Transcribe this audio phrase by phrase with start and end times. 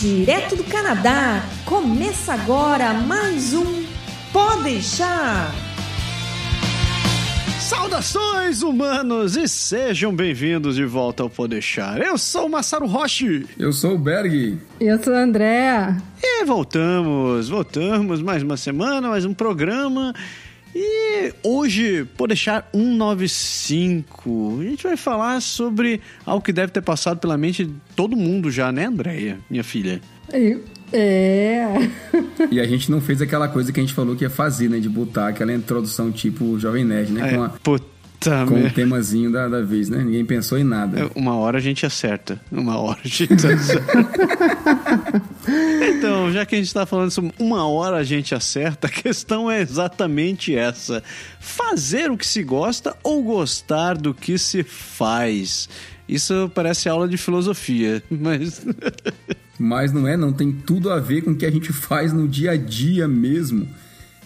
[0.00, 3.84] Direto do Canadá, começa agora mais um
[4.32, 5.52] Pode deixar.
[7.60, 12.00] Saudações, humanos, e sejam bem-vindos de volta ao Podeixar.
[12.00, 13.44] Eu sou o Massaro Roche.
[13.58, 14.58] Eu sou o Berg.
[14.80, 15.98] Eu sou a Andréa.
[16.22, 20.14] E voltamos, voltamos, mais uma semana, mais um programa.
[20.74, 27.36] E hoje, Podeixar 195, a gente vai falar sobre algo que deve ter passado pela
[27.36, 30.00] mente de todo mundo já, né, Andréia, minha filha?
[30.92, 31.74] É.
[32.50, 34.78] E a gente não fez aquela coisa que a gente falou que ia fazer, né?
[34.78, 37.32] De botar aquela introdução tipo Jovem Nerd, né?
[37.32, 37.48] É, Com, a,
[38.46, 40.04] com o temazinho da, da vez, né?
[40.04, 41.10] Ninguém pensou em nada.
[41.14, 42.38] Uma hora a gente acerta.
[42.52, 44.06] Uma hora a gente acerta.
[45.96, 49.50] então, já que a gente está falando sobre uma hora a gente acerta, a questão
[49.50, 51.02] é exatamente essa:
[51.38, 55.68] fazer o que se gosta ou gostar do que se faz.
[56.06, 58.66] Isso parece aula de filosofia, mas.
[59.62, 60.32] Mas não é, não.
[60.32, 63.68] Tem tudo a ver com o que a gente faz no dia a dia mesmo.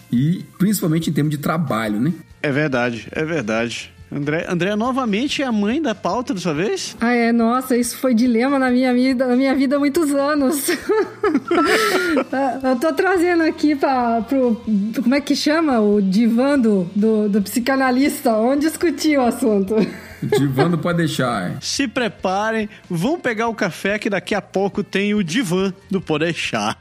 [0.09, 2.13] E principalmente em termos de trabalho, né?
[2.45, 3.91] é verdade, é verdade.
[4.15, 6.95] André, André novamente é a mãe da pauta dessa vez?
[7.01, 10.69] Ah, é, nossa, isso foi dilema na minha vida, na minha vida há muitos anos.
[12.63, 14.61] Eu tô trazendo aqui para pro.
[15.03, 15.81] Como é que chama?
[15.81, 19.75] O divã do, do, do psicanalista, onde discutir o assunto.
[20.23, 21.57] Divando pode deixar.
[21.61, 26.77] Se preparem, vão pegar o café que daqui a pouco tem o divã do Podeixar.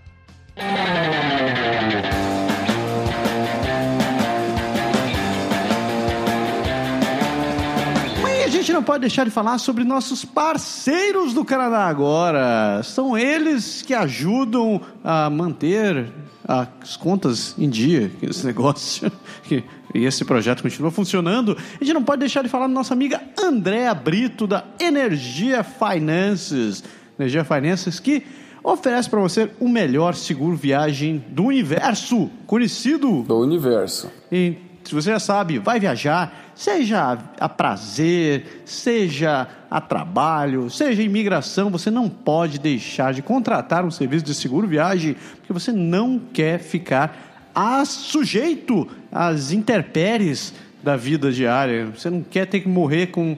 [8.74, 12.82] Não pode deixar de falar sobre nossos parceiros do Canadá agora.
[12.82, 16.12] São eles que ajudam a manter
[16.46, 19.10] as contas em dia, esse negócio.
[19.94, 21.56] E esse projeto continua funcionando.
[21.80, 26.82] A gente não pode deixar de falar da nossa amiga Andréa Brito, da Energia Finances.
[27.16, 28.24] Energia Finances que
[28.60, 34.10] oferece para você o melhor seguro viagem do universo, conhecido do universo.
[34.32, 41.04] e se você já sabe, vai viajar, seja a prazer, seja a trabalho, seja a
[41.04, 46.18] imigração, você não pode deixar de contratar um serviço de seguro viagem, porque você não
[46.18, 51.86] quer ficar a sujeito às intempéries da vida diária.
[51.86, 53.36] Você não quer ter que morrer com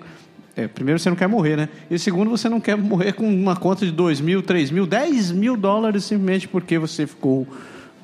[0.56, 1.68] é, primeiro, você não quer morrer, né?
[1.90, 5.32] E segundo, você não quer morrer com uma conta de 2 mil, 3 mil, 10
[5.32, 7.46] mil dólares simplesmente porque você ficou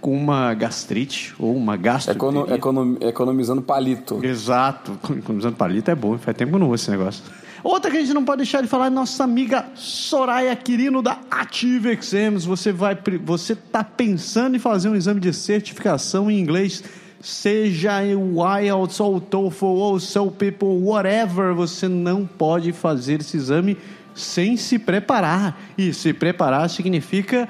[0.02, 2.12] com uma gastrite ou uma gastro.
[2.12, 4.18] Econo, econom, economizando palito.
[4.22, 4.98] Exato.
[5.16, 6.18] Economizando palito é bom.
[6.18, 7.22] Faz tempo que eu não uso esse negócio.
[7.62, 11.20] Outra que a gente não pode deixar de falar é nossa amiga Soraya Quirino da
[11.30, 12.44] Ative Exams.
[12.44, 16.82] Você vai, você tá pensando em fazer um exame de certificação em inglês,
[17.20, 23.20] seja o IELTS ou o TOEFL ou o Soul People, whatever, você não pode fazer
[23.20, 23.78] esse exame
[24.12, 25.56] sem se preparar.
[25.78, 27.48] E se preparar significa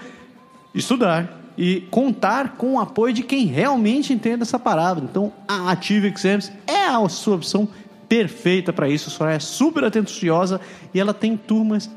[0.74, 5.00] estudar e contar com o apoio de quem realmente entende essa parada.
[5.02, 7.68] Então, a Ative Exams é a sua opção
[8.08, 9.22] perfeita para isso.
[9.22, 10.60] A é super atenciosa
[10.92, 11.90] e ela tem turmas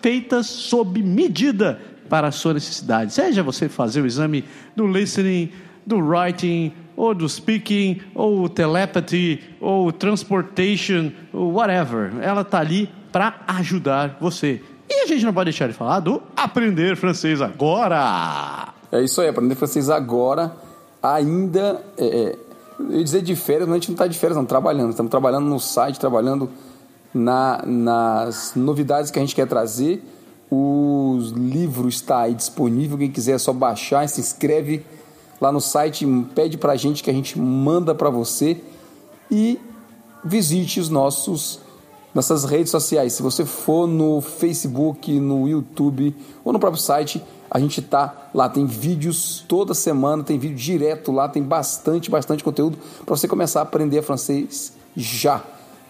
[0.00, 3.12] feitas sob medida para a sua necessidade.
[3.12, 5.50] Seja você fazer o exame do listening,
[5.86, 12.12] do writing, ou do speaking, ou telepathy, ou transportation, ou whatever.
[12.20, 14.62] Ela está ali para ajudar você.
[14.88, 18.79] E a gente não pode deixar de falar do Aprender Francês Agora.
[18.92, 20.54] É isso aí, aprender francês agora,
[21.02, 21.84] ainda.
[21.96, 22.38] É, é,
[22.78, 24.90] eu ia dizer de férias, mas a gente não está de férias, não, trabalhando.
[24.90, 26.48] Estamos trabalhando no site, trabalhando
[27.12, 30.02] na, nas novidades que a gente quer trazer.
[30.50, 34.84] O livro está aí disponível, quem quiser é só baixar, se inscreve
[35.40, 38.60] lá no site, pede para a gente que a gente manda para você
[39.30, 39.60] e
[40.24, 41.60] visite os nossos
[42.12, 43.12] nossas redes sociais.
[43.12, 46.14] Se você for no Facebook, no YouTube
[46.44, 51.12] ou no próprio site, a gente tá lá, tem vídeos toda semana, tem vídeo direto
[51.12, 55.42] lá, tem bastante, bastante conteúdo para você começar a aprender francês já.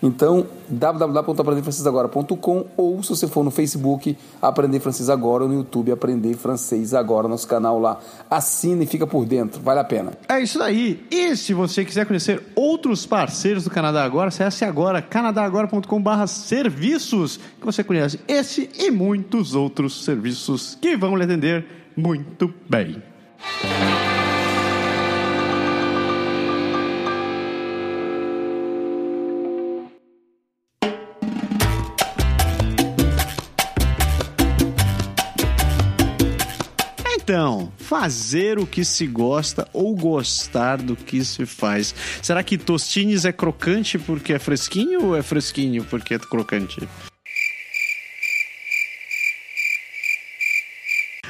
[0.03, 6.34] Então, www.aprenderfrancesagora.com ou se você for no Facebook, Aprender Francês Agora, ou no YouTube, Aprender
[6.34, 8.01] Francês Agora, nosso canal lá.
[8.30, 10.13] Assina e fica por dentro, vale a pena.
[10.28, 11.04] É isso aí.
[11.10, 17.66] E se você quiser conhecer outros parceiros do Canadá Agora, acesse agora canadagora.com.br serviços, que
[17.66, 21.66] você conhece esse e muitos outros serviços que vão lhe atender
[21.97, 23.03] muito bem.
[37.30, 41.94] Então, fazer o que se gosta ou gostar do que se faz.
[42.21, 46.88] Será que tostines é crocante porque é fresquinho ou é fresquinho porque é crocante?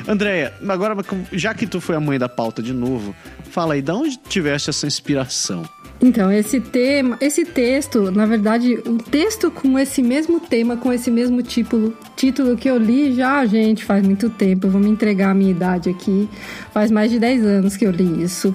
[0.08, 0.96] Andréia, agora
[1.32, 3.14] já que tu foi a mãe da pauta de novo,
[3.50, 5.68] fala aí, de onde tiveste essa inspiração?
[6.02, 11.10] Então, esse tema, esse texto, na verdade, um texto com esse mesmo tema, com esse
[11.10, 14.66] mesmo título, título que eu li já, gente, faz muito tempo.
[14.66, 16.26] Eu vou me entregar a minha idade aqui.
[16.72, 18.54] Faz mais de 10 anos que eu li isso.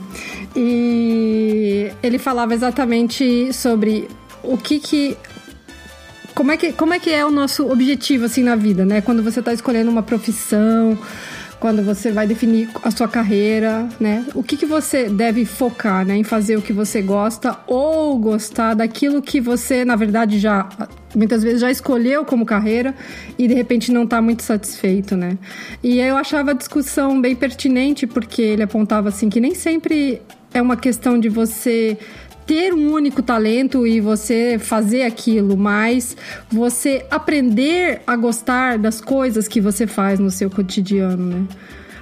[0.55, 4.07] E ele falava exatamente sobre
[4.41, 5.15] o que que
[6.33, 8.99] como é que, como é que é o nosso objetivo assim na vida, né?
[8.99, 10.97] Quando você está escolhendo uma profissão,
[11.65, 14.23] quando você vai definir a sua carreira, né?
[14.35, 16.15] O que, que você deve focar, né?
[16.15, 20.69] Em fazer o que você gosta ou gostar daquilo que você, na verdade, já
[21.15, 22.93] muitas vezes já escolheu como carreira
[23.35, 25.39] e de repente não está muito satisfeito, né?
[25.81, 30.21] E eu achava a discussão bem pertinente porque ele apontava assim que nem sempre
[30.53, 31.97] é uma questão de você
[32.45, 36.15] ter um único talento e você fazer aquilo, mas
[36.49, 41.47] você aprender a gostar das coisas que você faz no seu cotidiano, né?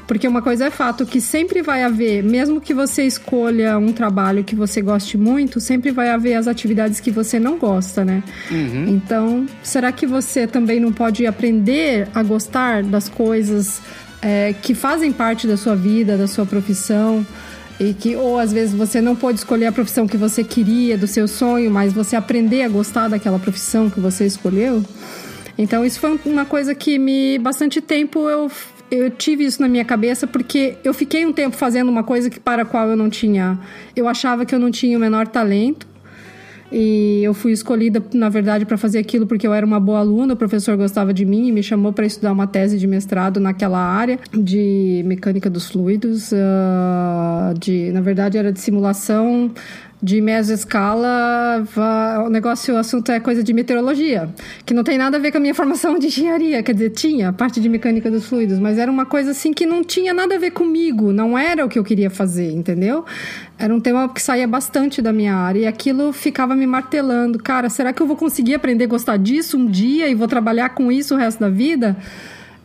[0.07, 4.43] Porque uma coisa é fato que sempre vai haver, mesmo que você escolha um trabalho
[4.43, 8.21] que você goste muito, sempre vai haver as atividades que você não gosta, né?
[8.51, 8.85] Uhum.
[8.89, 13.81] Então, será que você também não pode aprender a gostar das coisas
[14.21, 17.25] é, que fazem parte da sua vida, da sua profissão?
[17.79, 21.07] E que ou às vezes você não pode escolher a profissão que você queria do
[21.07, 24.83] seu sonho, mas você aprender a gostar daquela profissão que você escolheu.
[25.57, 28.49] Então isso foi uma coisa que me bastante tempo eu
[28.91, 32.39] eu tive isso na minha cabeça porque eu fiquei um tempo fazendo uma coisa que
[32.39, 33.59] para a qual eu não tinha,
[33.95, 35.87] eu achava que eu não tinha o menor talento
[36.73, 40.33] e eu fui escolhida, na verdade, para fazer aquilo porque eu era uma boa aluna,
[40.33, 43.77] o professor gostava de mim e me chamou para estudar uma tese de mestrado naquela
[43.77, 49.51] área de mecânica dos fluidos, uh, de, na verdade, era de simulação
[50.03, 51.65] de mesoscala,
[52.25, 54.27] o negócio, o assunto é coisa de meteorologia,
[54.65, 57.31] que não tem nada a ver com a minha formação de engenharia, quer dizer, tinha
[57.31, 60.37] parte de mecânica dos fluidos, mas era uma coisa assim que não tinha nada a
[60.37, 63.05] ver comigo, não era o que eu queria fazer, entendeu?
[63.57, 67.39] Era um tema que saía bastante da minha área e aquilo ficava me martelando.
[67.39, 70.69] Cara, será que eu vou conseguir aprender a gostar disso um dia e vou trabalhar
[70.69, 71.95] com isso o resto da vida?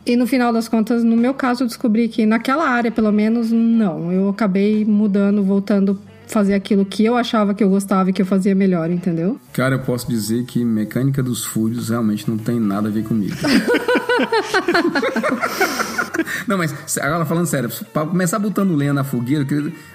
[0.05, 3.51] E no final das contas, no meu caso, eu descobri que naquela área, pelo menos,
[3.51, 4.11] não.
[4.11, 8.25] Eu acabei mudando, voltando fazer aquilo que eu achava que eu gostava e que eu
[8.25, 9.39] fazia melhor, entendeu?
[9.51, 13.35] Cara, eu posso dizer que mecânica dos fluidos realmente não tem nada a ver comigo.
[16.47, 19.45] Não, mas agora falando sério, para começar botando lenha na fogueira,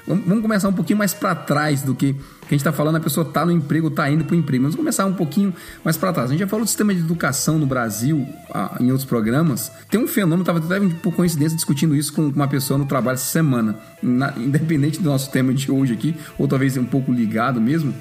[0.07, 2.17] vamos começar um pouquinho mais para trás do que,
[2.47, 2.97] a gente está falando.
[2.97, 4.63] A pessoa tá no emprego, tá indo para o emprego.
[4.63, 6.29] Vamos começar um pouquinho mais para trás.
[6.29, 9.73] A gente já falou do sistema de educação no Brasil ah, em outros programas.
[9.91, 13.31] Tem um fenômeno, estava até por coincidência discutindo isso com uma pessoa no trabalho essa
[13.31, 17.95] semana, na, independente do nosso tema de hoje aqui, ou talvez um pouco ligado mesmo.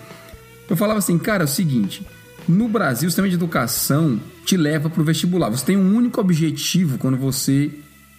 [0.69, 2.05] Eu falava assim, cara, é o seguinte.
[2.47, 5.49] No Brasil, o sistema de educação te leva para o vestibular.
[5.49, 7.71] Você tem um único objetivo quando você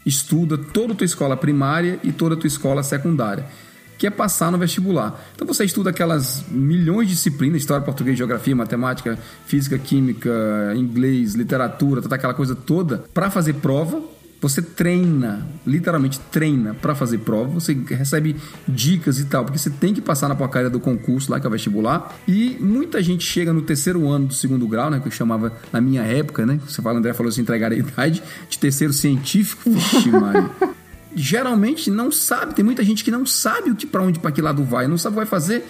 [0.04, 3.46] estuda toda a tua escola primária e toda a tua escola secundária,
[3.98, 5.20] que é passar no vestibular.
[5.34, 10.30] Então você estuda aquelas milhões de disciplinas, história, português, geografia, matemática, física, química,
[10.76, 14.13] inglês, literatura, toda aquela coisa toda, para fazer prova
[14.44, 18.36] você treina, literalmente treina para fazer prova, você recebe
[18.68, 21.48] dicas e tal, porque você tem que passar na porcaria do concurso lá que é
[21.48, 22.14] o vestibular.
[22.28, 25.80] E muita gente chega no terceiro ano do segundo grau, né, que eu chamava na
[25.80, 26.60] minha época, né?
[26.66, 29.70] Você fala, André falou assim, entregar a idade de terceiro científico.
[29.70, 30.50] Vixe, Maria.
[31.16, 34.42] Geralmente não sabe, tem muita gente que não sabe o que para onde para que
[34.42, 35.64] lado vai, não sabe o que vai fazer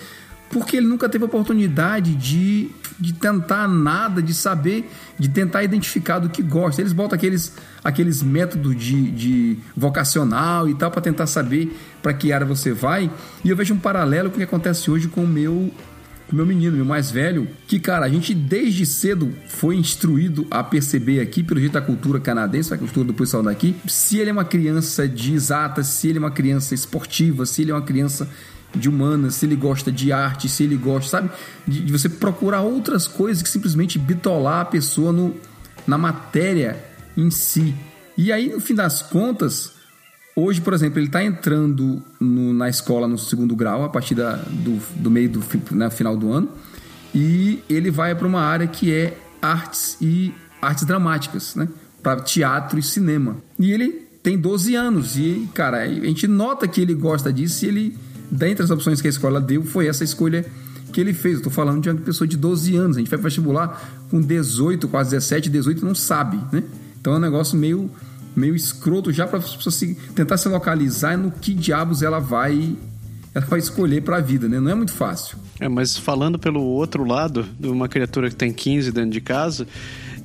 [0.54, 6.28] porque ele nunca teve oportunidade de, de tentar nada, de saber, de tentar identificar do
[6.28, 6.80] que gosta.
[6.80, 12.32] Eles botam aqueles, aqueles métodos de, de vocacional e tal para tentar saber para que
[12.32, 13.10] área você vai.
[13.44, 15.72] E eu vejo um paralelo com o que acontece hoje com o meu
[16.30, 20.64] o meu menino, meu mais velho, que, cara, a gente desde cedo foi instruído a
[20.64, 24.32] perceber aqui, pelo jeito da cultura canadense, a cultura do pessoal daqui, se ele é
[24.32, 28.28] uma criança de exatas, se ele é uma criança esportiva, se ele é uma criança
[28.78, 31.30] de humanas, se ele gosta de arte, se ele gosta, sabe?
[31.66, 35.34] De, de, você procurar outras coisas que simplesmente bitolar a pessoa no,
[35.86, 36.82] na matéria
[37.16, 37.74] em si.
[38.16, 39.72] E aí, no fim das contas,
[40.36, 44.36] hoje, por exemplo, ele está entrando no, na escola no segundo grau, a partir da,
[44.36, 46.48] do, do meio do né, final do ano,
[47.14, 51.68] e ele vai para uma área que é artes e artes dramáticas, né?
[52.02, 53.36] Para teatro e cinema.
[53.58, 57.68] E ele tem 12 anos, e, cara, a gente nota que ele gosta disso e
[57.68, 57.98] ele
[58.34, 60.44] dentre as opções que a escola deu, foi essa escolha
[60.92, 61.36] que ele fez.
[61.36, 62.96] Estou falando de uma pessoa de 12 anos.
[62.96, 66.62] A gente vai vestibular com 18, quase 17, 18 não sabe, né?
[67.00, 67.90] Então é um negócio meio,
[68.34, 72.76] meio escroto já para a se, tentar se localizar no que diabos ela vai
[73.34, 74.60] ela vai escolher para a vida, né?
[74.60, 75.36] Não é muito fácil.
[75.58, 79.66] É, mas falando pelo outro lado, de uma criatura que tem 15 dentro de casa,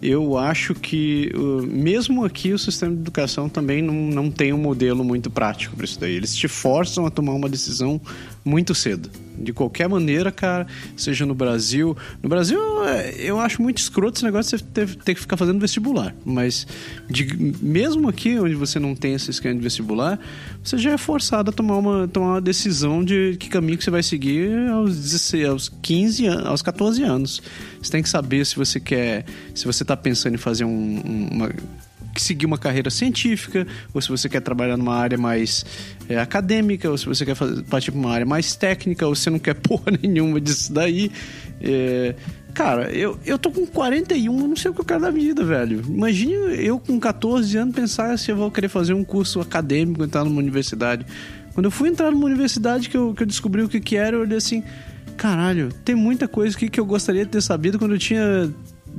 [0.02, 4.58] eu acho que, uh, mesmo aqui, o sistema de educação também não, não tem um
[4.58, 6.14] modelo muito prático para isso daí.
[6.14, 8.00] Eles te forçam a tomar uma decisão
[8.50, 9.10] muito cedo.
[9.38, 11.96] De qualquer maneira, cara, seja no Brasil.
[12.22, 15.38] No Brasil, é, eu acho muito escroto esse negócio de você ter, ter que ficar
[15.38, 16.14] fazendo vestibular.
[16.26, 16.68] Mas,
[17.10, 17.26] de,
[17.62, 20.20] mesmo aqui, onde você não tem esse esquema de vestibular,
[20.62, 23.92] você já é forçado a tomar uma, tomar uma decisão de que caminho que você
[23.92, 27.42] vai seguir aos, 16, aos 15 anos, aos 14 anos.
[27.82, 29.24] Você tem que saber se você quer.
[29.56, 31.50] Se você está pensando em fazer um, uma
[32.18, 35.66] seguir uma carreira científica, ou se você quer trabalhar numa área mais
[36.08, 39.30] é, acadêmica, ou se você quer fazer, partir para uma área mais técnica, ou você
[39.30, 41.12] não quer porra nenhuma disso daí.
[41.62, 42.16] É,
[42.54, 45.44] cara, eu, eu tô com 41, eu não sei o que eu quero da vida,
[45.44, 45.84] velho.
[45.88, 46.34] Imagine
[46.66, 50.40] eu com 14 anos pensar se eu vou querer fazer um curso acadêmico, entrar numa
[50.40, 51.06] universidade.
[51.54, 54.16] Quando eu fui entrar numa universidade que eu, que eu descobri o que, que era,
[54.16, 54.64] eu olhei assim
[55.20, 58.50] caralho, tem muita coisa aqui que eu gostaria de ter sabido quando eu tinha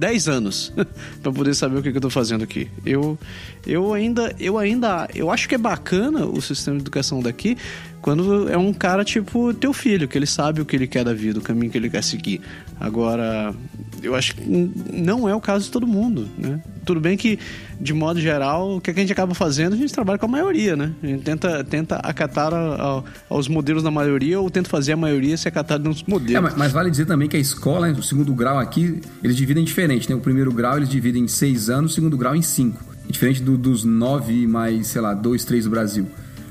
[0.01, 0.73] 10 anos
[1.23, 2.69] para poder saber o que, que eu tô fazendo aqui.
[2.87, 3.19] Eu,
[3.67, 7.59] eu ainda, eu ainda, eu acho que é bacana o sistema de educação daqui
[8.01, 11.13] quando é um cara tipo teu filho, que ele sabe o que ele quer da
[11.13, 12.41] vida, o caminho que ele quer seguir.
[12.79, 13.55] Agora,
[14.03, 16.61] eu acho que não é o caso de todo mundo, né?
[16.85, 17.39] Tudo bem que,
[17.79, 20.75] de modo geral, o que a gente acaba fazendo, a gente trabalha com a maioria,
[20.75, 20.93] né?
[21.03, 24.97] A gente tenta, tenta acatar a, a, aos modelos da maioria ou tenta fazer a
[24.97, 26.35] maioria se acatar nos modelos.
[26.35, 29.63] É, mas, mas, vale dizer também que a escola, o segundo grau aqui, eles dividem
[29.63, 30.17] diferente, né?
[30.17, 32.83] O primeiro grau eles dividem em seis anos, o segundo grau em cinco.
[33.09, 36.07] Diferente do, dos nove mais, sei lá, dois, três do Brasil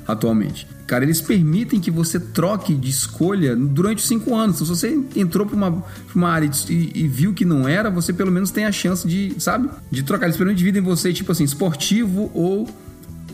[0.07, 0.67] atualmente.
[0.89, 4.55] Cara, eles permitem que você troque de escolha durante cinco anos.
[4.55, 5.83] Então, se você entrou para uma,
[6.15, 9.35] uma área e, e, viu que não era, você pelo menos tem a chance de,
[9.37, 9.69] sabe?
[9.91, 10.25] De trocar.
[10.25, 12.67] Eles pelo dividem você, tipo assim, esportivo ou,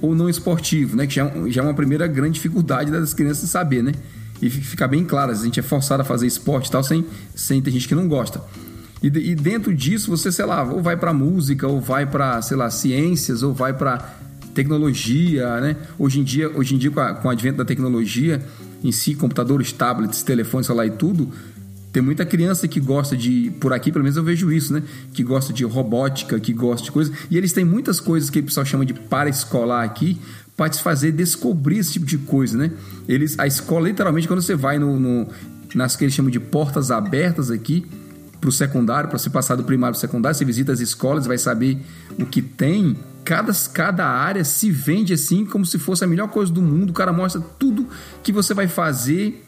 [0.02, 1.08] ou não esportivo, né?
[1.08, 3.94] Que já, é já é uma primeira grande dificuldade das crianças saber, né?
[4.42, 7.62] E ficar bem claro, a gente é forçado a fazer esporte e tal, sem, sem
[7.62, 8.44] ter gente que não gosta.
[9.02, 12.58] E, e dentro disso, você, sei lá, ou vai para música, ou vai para, sei
[12.58, 14.14] lá, ciências, ou vai para
[14.56, 15.76] tecnologia, né?
[16.00, 18.42] Hoje em dia, hoje em dia com, a, com o advento da tecnologia
[18.84, 21.30] em si, computadores, tablets, telefones, celular e tudo,
[21.92, 24.82] tem muita criança que gosta de, por aqui pelo menos eu vejo isso, né?
[25.14, 27.16] Que gosta de robótica, que gosta de coisas.
[27.30, 30.18] E eles têm muitas coisas que o pessoal chama de para-escolar aqui,
[30.56, 32.72] para te fazer descobrir esse tipo de coisa, né?
[33.08, 35.28] Eles, a escola, literalmente, quando você vai no, no
[35.74, 37.86] nas que eles chamam de portas abertas aqui,
[38.40, 41.26] para o secundário, para você passar do primário para o secundário, você visita as escolas,
[41.26, 41.78] vai saber
[42.18, 42.96] o que tem
[43.26, 46.92] cada, cada área se vende assim como se fosse a melhor coisa do mundo.
[46.92, 47.88] O cara mostra tudo
[48.24, 49.44] que você vai fazer.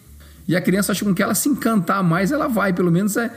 [0.47, 2.73] E a criança acha que ela se encantar mais, ela vai.
[2.73, 3.31] Pelo menos é,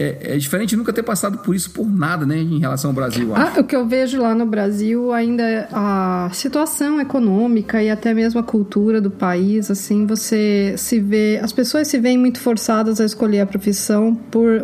[0.00, 3.36] é, é, diferente nunca ter passado por isso por nada, né, em relação ao Brasil.
[3.36, 8.14] Ah, o que eu vejo lá no Brasil ainda é a situação econômica e até
[8.14, 12.98] mesmo a cultura do país, assim, você se vê, as pessoas se veem muito forçadas
[12.98, 14.62] a escolher a profissão por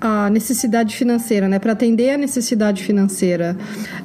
[0.00, 1.60] a necessidade financeira, né?
[1.60, 3.56] Para atender a necessidade financeira.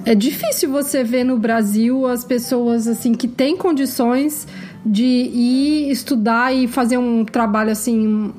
[0.06, 4.48] É difícil você ver no Brasil as pessoas assim que têm condições
[4.86, 8.34] de ir estudar e fazer um trabalho assim,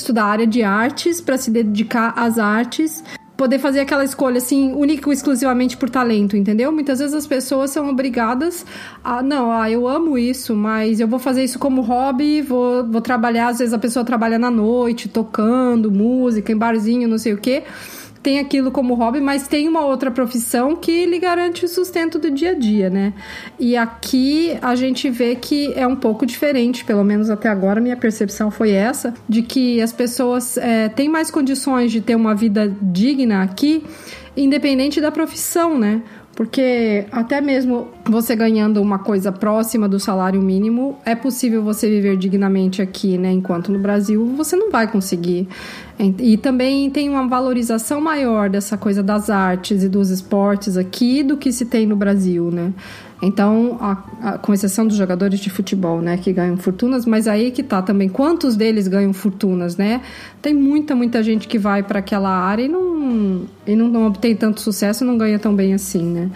[0.00, 3.02] estudar a área de artes para se dedicar às artes
[3.40, 6.70] poder fazer aquela escolha assim, única exclusivamente por talento, entendeu?
[6.70, 8.66] Muitas vezes as pessoas são obrigadas
[9.02, 13.00] a, não, ah, eu amo isso, mas eu vou fazer isso como hobby, vou, vou
[13.00, 17.38] trabalhar, às vezes a pessoa trabalha na noite, tocando música, em barzinho, não sei o
[17.38, 17.62] quê
[18.22, 22.30] tem aquilo como hobby, mas tem uma outra profissão que lhe garante o sustento do
[22.30, 23.14] dia a dia, né?
[23.58, 27.96] E aqui a gente vê que é um pouco diferente, pelo menos até agora minha
[27.96, 32.70] percepção foi essa, de que as pessoas é, têm mais condições de ter uma vida
[32.82, 33.82] digna aqui,
[34.36, 36.02] independente da profissão, né?
[36.40, 42.16] Porque até mesmo você ganhando uma coisa próxima do salário mínimo, é possível você viver
[42.16, 43.30] dignamente aqui, né?
[43.30, 45.46] Enquanto no Brasil você não vai conseguir.
[46.18, 51.36] E também tem uma valorização maior dessa coisa das artes e dos esportes aqui do
[51.36, 52.72] que se tem no Brasil, né?
[53.22, 57.50] Então, a, a, com exceção dos jogadores de futebol, né, que ganham fortunas, mas aí
[57.50, 60.00] que tá também quantos deles ganham fortunas, né?
[60.40, 64.34] Tem muita, muita gente que vai para aquela área e não e não, não obtém
[64.34, 66.30] tanto sucesso, não ganha tão bem assim, né?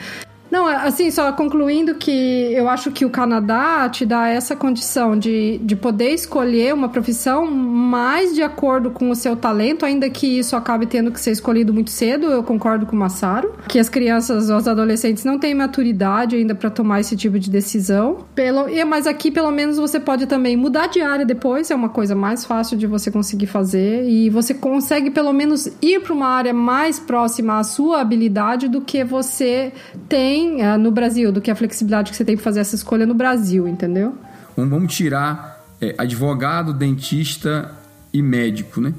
[0.54, 5.58] Não, assim, só concluindo que eu acho que o Canadá te dá essa condição de,
[5.58, 10.54] de poder escolher uma profissão mais de acordo com o seu talento, ainda que isso
[10.54, 12.26] acabe tendo que ser escolhido muito cedo.
[12.26, 16.70] Eu concordo com o Massaro, que as crianças, os adolescentes não têm maturidade ainda para
[16.70, 18.18] tomar esse tipo de decisão.
[18.32, 22.14] Pelo, mas aqui, pelo menos, você pode também mudar de área depois, é uma coisa
[22.14, 26.54] mais fácil de você conseguir fazer, e você consegue, pelo menos, ir para uma área
[26.54, 29.72] mais próxima à sua habilidade do que você
[30.08, 32.74] tem tem uh, no Brasil, do que a flexibilidade que você tem para fazer essa
[32.74, 34.16] escolha no Brasil, entendeu?
[34.56, 37.72] Vamos tirar é, advogado, dentista
[38.12, 38.92] e médico, né?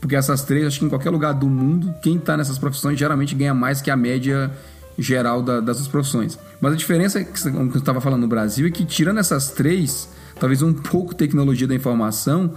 [0.00, 3.34] Porque essas três, acho que em qualquer lugar do mundo, quem está nessas profissões geralmente
[3.34, 4.50] ganha mais que a média
[4.96, 6.38] geral da, das profissões.
[6.60, 10.08] Mas a diferença, que você estava falando no Brasil, é que tirando essas três,
[10.40, 12.54] talvez um pouco tecnologia da informação,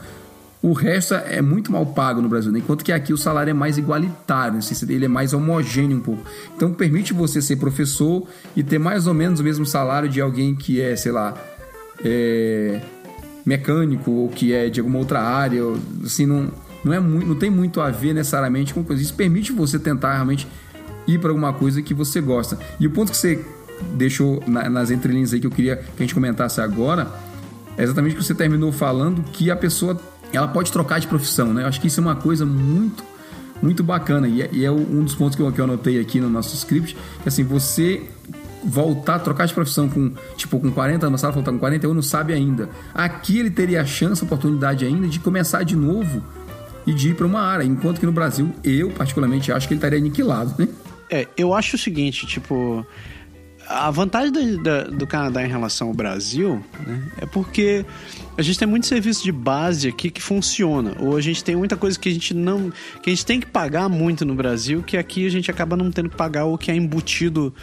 [0.61, 2.59] o resto é muito mal pago no Brasil, né?
[2.59, 6.23] enquanto que aqui o salário é mais igualitário, ele é mais homogêneo um pouco.
[6.55, 10.55] Então permite você ser professor e ter mais ou menos o mesmo salário de alguém
[10.55, 11.33] que é, sei lá,
[12.03, 12.79] é
[13.43, 15.63] mecânico ou que é de alguma outra área,
[16.05, 16.51] assim, não,
[16.83, 19.01] não, é muito, não tem muito a ver necessariamente com coisa.
[19.01, 20.47] Isso permite você tentar realmente
[21.07, 22.57] ir para alguma coisa que você gosta.
[22.79, 23.43] E o ponto que você
[23.93, 27.07] deixou na, nas entrelinhas aí que eu queria que a gente comentasse agora
[27.77, 29.99] é exatamente o que você terminou falando, que a pessoa
[30.37, 31.63] ela pode trocar de profissão, né?
[31.63, 33.03] Eu acho que isso é uma coisa muito
[33.61, 36.19] muito bacana e é, e é um dos pontos que eu, que eu anotei aqui
[36.19, 38.01] no nosso script, que assim, você
[38.63, 42.33] voltar, trocar de profissão com, tipo, com 40 anos, sabe, faltar com 41, não sabe
[42.33, 42.69] ainda.
[42.93, 46.23] Aqui ele teria a chance, a oportunidade ainda de começar de novo
[46.85, 49.79] e de ir para uma área, enquanto que no Brasil, eu particularmente acho que ele
[49.79, 50.67] estaria aniquilado, né?
[51.09, 52.85] É, eu acho o seguinte, tipo,
[53.67, 57.85] a vantagem do, do, Canadá em relação ao Brasil né, é porque
[58.37, 60.95] a gente tem muito serviço de base aqui que funciona.
[60.99, 62.71] Ou a gente tem muita coisa que a gente não.
[63.01, 65.91] que a gente tem que pagar muito no Brasil, que aqui a gente acaba não
[65.91, 67.53] tendo que pagar o que é embutido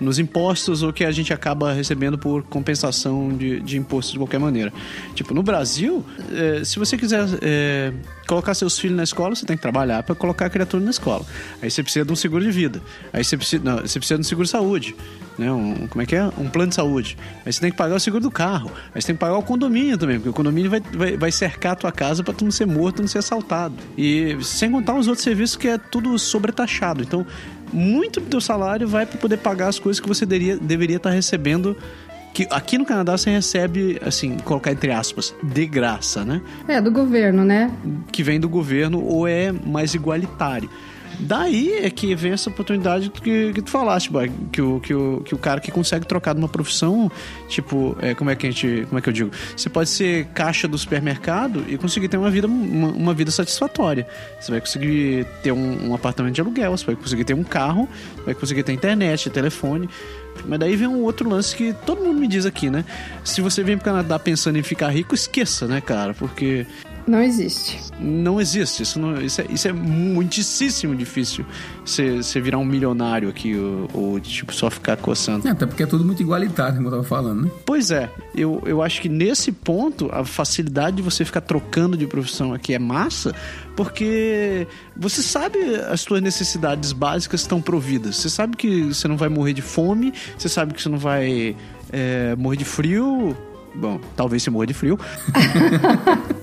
[0.00, 4.38] nos impostos ou que a gente acaba recebendo por compensação de, de impostos de qualquer
[4.38, 4.72] maneira.
[5.14, 7.92] Tipo, no Brasil, é, se você quiser é,
[8.26, 11.24] colocar seus filhos na escola, você tem que trabalhar para colocar a criatura na escola.
[11.62, 12.82] Aí você precisa de um seguro de vida.
[13.12, 14.96] Aí você precisa, não, você precisa de um seguro de saúde.
[15.38, 15.50] Né?
[15.50, 16.24] Um, como é que é?
[16.38, 17.16] Um plano de saúde.
[17.44, 18.70] Aí você tem que pagar o seguro do carro.
[18.94, 21.72] Aí você tem que pagar o condomínio também, porque o condomínio vai, vai, vai cercar
[21.72, 23.74] a tua casa para tu não ser morto, não ser assaltado.
[23.96, 27.02] E sem contar os outros serviços que é tudo sobretaxado.
[27.02, 27.26] Então,
[27.74, 31.10] muito do teu salário vai para poder pagar as coisas que você deveria, deveria estar
[31.10, 31.76] tá recebendo
[32.32, 36.42] que aqui no Canadá você recebe, assim, colocar entre aspas, de graça, né?
[36.66, 37.70] É, do governo, né?
[38.10, 40.68] Que vem do governo ou é mais igualitário.
[41.20, 44.18] Daí é que vem essa oportunidade que, que tu falaste, tipo,
[44.50, 47.10] que o, que, o, que o cara que consegue trocar de uma profissão,
[47.48, 48.86] tipo, é, como é que a gente.
[48.86, 49.30] Como é que eu digo?
[49.56, 54.06] Você pode ser caixa do supermercado e conseguir ter uma vida, uma, uma vida satisfatória.
[54.40, 57.88] Você vai conseguir ter um, um, apartamento de aluguel, você vai conseguir ter um carro,
[58.24, 59.88] vai conseguir ter internet, telefone.
[60.46, 62.84] Mas daí vem um outro lance que todo mundo me diz aqui, né?
[63.24, 66.12] Se você vem pro Canadá pensando em ficar rico, esqueça, né, cara?
[66.12, 66.66] Porque
[67.06, 67.78] não existe.
[68.00, 68.82] Não existe.
[68.82, 71.44] Isso, não, isso, é, isso é muitíssimo difícil.
[71.84, 75.46] Você virar um milionário aqui ou, ou, tipo, só ficar coçando.
[75.46, 77.50] É, até porque é tudo muito igualitário, como eu tava falando, né?
[77.66, 78.10] Pois é.
[78.34, 82.72] Eu, eu acho que nesse ponto, a facilidade de você ficar trocando de profissão aqui
[82.72, 83.34] é massa,
[83.76, 88.16] porque você sabe as suas necessidades básicas estão providas.
[88.16, 91.54] Você sabe que você não vai morrer de fome, você sabe que você não vai
[91.92, 93.36] é, morrer de frio.
[93.74, 94.98] Bom, talvez você morra de frio.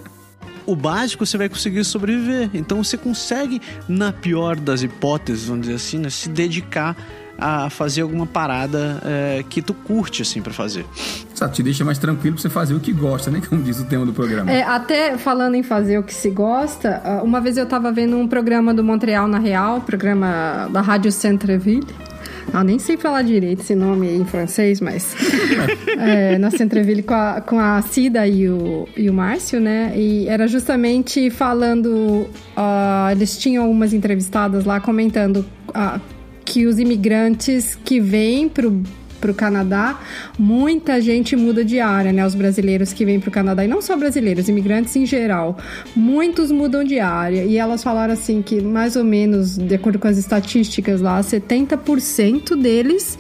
[0.72, 2.50] o básico você vai conseguir sobreviver.
[2.54, 6.96] Então você consegue, na pior das hipóteses, vamos dizer assim, né, se dedicar
[7.38, 10.86] a fazer alguma parada é, que tu curte, assim, para fazer.
[11.34, 13.42] Sabe, te deixa mais tranquilo pra você fazer o que gosta, né?
[13.50, 14.52] Como diz o tema do programa.
[14.52, 18.16] É, até falando em fazer o que se gosta, ah, uma vez eu tava vendo
[18.16, 21.84] um programa do Montreal na Real, programa da Rádio Centreville.
[22.54, 25.16] Ah, nem sei falar direito esse nome em francês, mas.
[25.98, 29.94] é, na Centreville com a, com a Cida e o, e o Márcio, né?
[29.96, 32.28] E era justamente falando.
[32.58, 35.46] Uh, eles tinham algumas entrevistadas lá comentando.
[35.70, 36.00] Uh,
[36.44, 38.84] que os imigrantes que vêm pro
[39.22, 40.00] para o Canadá,
[40.38, 42.26] muita gente muda de área, né?
[42.26, 45.58] Os brasileiros que vêm para o Canadá, e não só brasileiros, imigrantes em geral,
[45.96, 47.46] muitos mudam de área.
[47.46, 52.60] E elas falaram assim que, mais ou menos, de acordo com as estatísticas lá, 70%
[52.60, 53.18] deles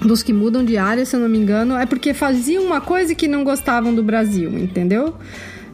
[0.00, 3.14] dos que mudam de área, se eu não me engano, é porque faziam uma coisa
[3.14, 5.14] que não gostavam do Brasil, entendeu?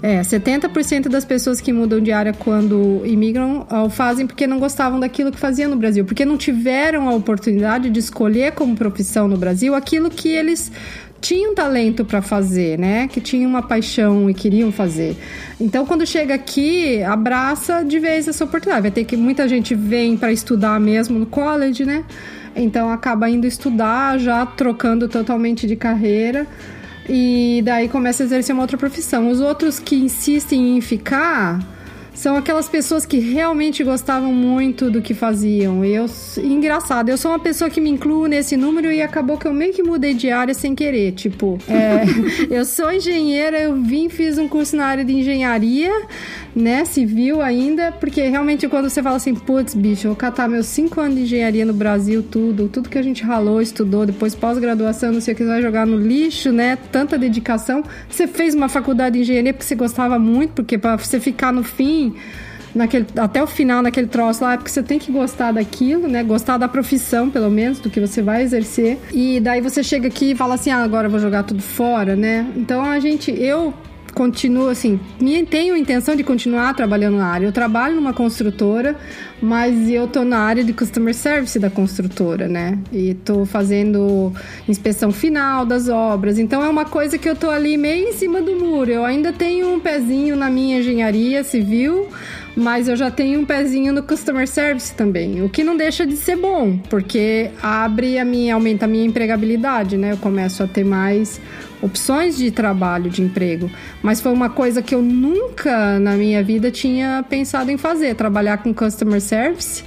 [0.03, 5.01] É, 70% das pessoas que mudam de área quando imigram o fazem porque não gostavam
[5.01, 9.37] daquilo que faziam no Brasil, porque não tiveram a oportunidade de escolher como profissão no
[9.37, 10.71] Brasil aquilo que eles
[11.21, 13.09] tinham talento para fazer, né?
[13.09, 15.17] Que tinham uma paixão e queriam fazer.
[15.59, 18.83] Então, quando chega aqui, abraça de vez essa oportunidade.
[18.83, 22.05] Vai ter que muita gente vem para estudar mesmo no college, né?
[22.55, 26.47] Então acaba indo estudar, já trocando totalmente de carreira
[27.09, 29.29] e daí começa a exercer uma outra profissão.
[29.29, 31.61] Os outros que insistem em ficar
[32.17, 35.85] são aquelas pessoas que realmente gostavam muito do que faziam.
[35.85, 36.07] Eu,
[36.43, 39.75] engraçado, eu sou uma pessoa que me incluo nesse número e acabou que eu meio
[39.75, 41.13] que mudei de área sem querer.
[41.13, 42.05] Tipo, é,
[42.51, 45.93] eu sou engenheira, eu vim, fiz um curso na área de engenharia,
[46.55, 50.99] né, civil ainda, porque realmente quando você fala assim, putz, bicho, vou catar meus cinco
[51.03, 55.21] anos de engenharia no Brasil, tudo, tudo que a gente ralou, estudou, depois pós-graduação, não
[55.21, 57.85] sei o que, você vai jogar no lixo, né, tanta dedicação.
[58.09, 61.63] Você fez uma faculdade de engenharia porque você gostava muito, porque para você ficar no
[61.63, 62.06] fim
[62.75, 66.23] naquele, até o final naquele troço lá, porque você tem que gostar daquilo, né?
[66.23, 68.99] Gostar da profissão, pelo menos, do que você vai exercer.
[69.13, 72.15] E daí você chega aqui e fala assim: ah, agora eu vou jogar tudo fora,
[72.15, 72.47] né?
[72.55, 73.73] Então a gente, eu
[74.15, 74.99] continuo assim,
[75.51, 77.47] tenho intenção de continuar trabalhando na área.
[77.47, 78.97] Eu trabalho numa construtora,
[79.41, 82.79] mas eu tô na área de customer service da construtora, né?
[82.93, 84.33] E tô fazendo
[84.69, 86.39] inspeção final das obras.
[86.39, 88.91] Então é uma coisa que eu tô ali meio em cima do muro.
[88.91, 92.09] Eu ainda tenho um pezinho na minha engenharia civil,
[92.57, 96.17] mas eu já tenho um pezinho no customer service também, o que não deixa de
[96.17, 100.13] ser bom, porque abre a minha, aumenta a minha empregabilidade, né?
[100.13, 101.39] Eu começo a ter mais
[101.83, 103.71] opções de trabalho, de emprego.
[104.03, 108.59] Mas foi uma coisa que eu nunca na minha vida tinha pensado em fazer, trabalhar
[108.59, 109.85] com customer service.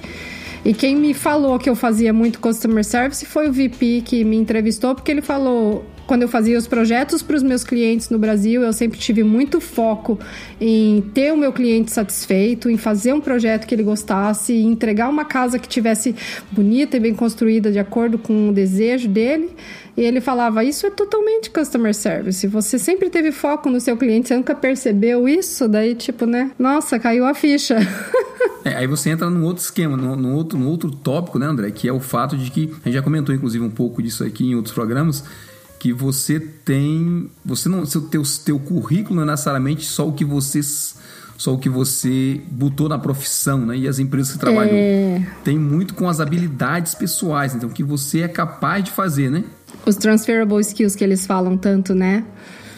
[0.63, 4.36] E quem me falou que eu fazia muito customer service foi o VP que me
[4.36, 8.63] entrevistou, porque ele falou: quando eu fazia os projetos para os meus clientes no Brasil,
[8.63, 10.19] eu sempre tive muito foco
[10.60, 15.08] em ter o meu cliente satisfeito, em fazer um projeto que ele gostasse, em entregar
[15.08, 16.15] uma casa que tivesse
[16.52, 19.52] bonita e bem construída de acordo com o desejo dele.
[19.99, 22.47] E ele falava: Isso é totalmente customer service.
[22.47, 25.67] Você sempre teve foco no seu cliente, você nunca percebeu isso?
[25.67, 26.51] Daí, tipo, né?
[26.57, 27.75] Nossa, caiu a ficha.
[28.63, 31.71] É, aí você entra num outro esquema, num, num, outro, num outro tópico, né, André?
[31.71, 34.45] Que é o fato de que, a gente já comentou inclusive um pouco disso aqui
[34.45, 35.23] em outros programas,
[35.79, 37.29] que você tem.
[37.45, 37.85] Você não.
[37.85, 40.62] Seu teu, teu currículo não é necessariamente só o que você
[41.39, 43.77] só o que você botou na profissão, né?
[43.77, 44.73] E as empresas que trabalham.
[44.73, 45.25] É...
[45.41, 49.45] Tem muito com as habilidades pessoais, então, o que você é capaz de fazer, né?
[49.86, 52.24] Os transferable skills que eles falam tanto, né?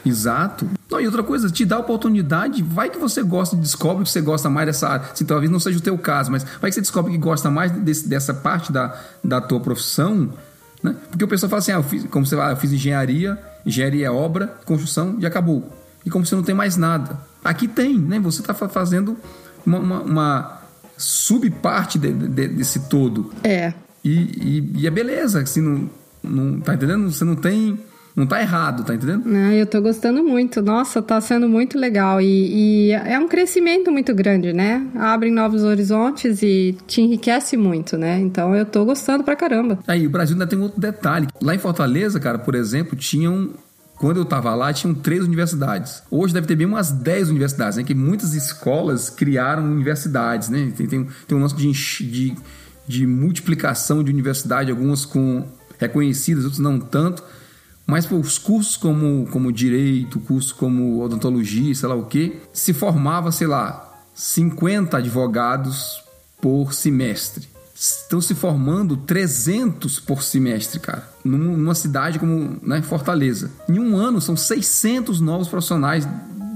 [0.05, 0.67] Exato.
[0.89, 4.49] Não, e outra coisa, te dá oportunidade, vai que você gosta, descobre que você gosta
[4.49, 5.05] mais dessa área.
[5.13, 7.71] Se talvez não seja o teu caso, mas vai que você descobre que gosta mais
[7.71, 10.33] desse, dessa parte da, da tua profissão,
[10.81, 10.95] né?
[11.09, 14.07] Porque o pessoal fala assim, ah, eu fiz, como você fala, eu fiz engenharia, engenharia
[14.07, 15.69] é obra, construção e acabou.
[16.05, 17.19] E como você não tem mais nada.
[17.43, 18.19] Aqui tem, né?
[18.19, 19.15] Você está fazendo
[19.65, 20.61] uma, uma, uma
[20.97, 23.31] subparte de, de, desse todo.
[23.43, 23.73] É.
[24.03, 25.89] E, e, e é beleza, assim, não,
[26.23, 27.11] não, tá entendendo?
[27.11, 27.79] Você não tem.
[28.13, 29.23] Não tá errado, tá entendendo?
[29.25, 30.61] Não, eu tô gostando muito.
[30.61, 32.19] Nossa, tá sendo muito legal.
[32.19, 34.85] E, e, é um crescimento muito grande, né?
[34.95, 38.19] Abre novos horizontes e te enriquece muito, né?
[38.19, 39.79] Então eu tô gostando pra caramba.
[39.87, 41.27] Aí, o Brasil ainda tem um outro detalhe.
[41.41, 43.51] Lá em Fortaleza, cara, por exemplo, tinham
[44.01, 46.01] quando eu estava lá, tinham três universidades.
[46.09, 47.83] Hoje deve ter bem umas dez universidades, né?
[47.83, 50.73] Que muitas escolas criaram universidades, né?
[50.75, 52.35] Tem, tem, tem um lance de, de,
[52.87, 55.45] de multiplicação de universidade, algumas com
[55.81, 57.23] reconhecidas, outros não tanto.
[57.85, 62.73] Mas pô, os cursos como, como direito, cursos como odontologia, sei lá o que, se
[62.73, 66.01] formava, sei lá, 50 advogados
[66.39, 67.49] por semestre.
[67.75, 71.09] Estão se formando 300 por semestre, cara.
[71.25, 73.49] Numa cidade como né, Fortaleza.
[73.67, 76.07] Em um ano são 600 novos profissionais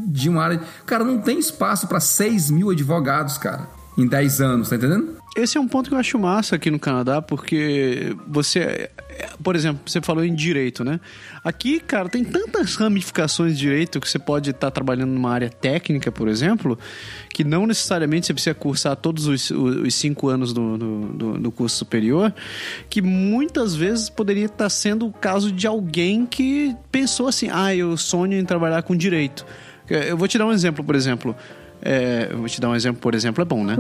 [0.08, 0.62] de uma área.
[0.86, 5.15] Cara, não tem espaço para 6 mil advogados, cara, em 10 anos, tá entendendo?
[5.36, 8.90] Esse é um ponto que eu acho massa aqui no Canadá, porque você,
[9.44, 10.98] por exemplo, você falou em direito, né?
[11.44, 16.10] Aqui, cara, tem tantas ramificações de direito que você pode estar trabalhando numa área técnica,
[16.10, 16.80] por exemplo,
[17.34, 21.76] que não necessariamente você precisa cursar todos os, os cinco anos do, do, do, curso
[21.76, 22.34] superior,
[22.90, 27.98] que muitas vezes poderia estar sendo o caso de alguém que pensou assim: ah, eu
[27.98, 29.46] sonho em trabalhar com direito.
[29.90, 31.36] Eu vou te dar um exemplo, por exemplo.
[31.82, 33.76] É, vou te dar um exemplo, por exemplo, é bom, né?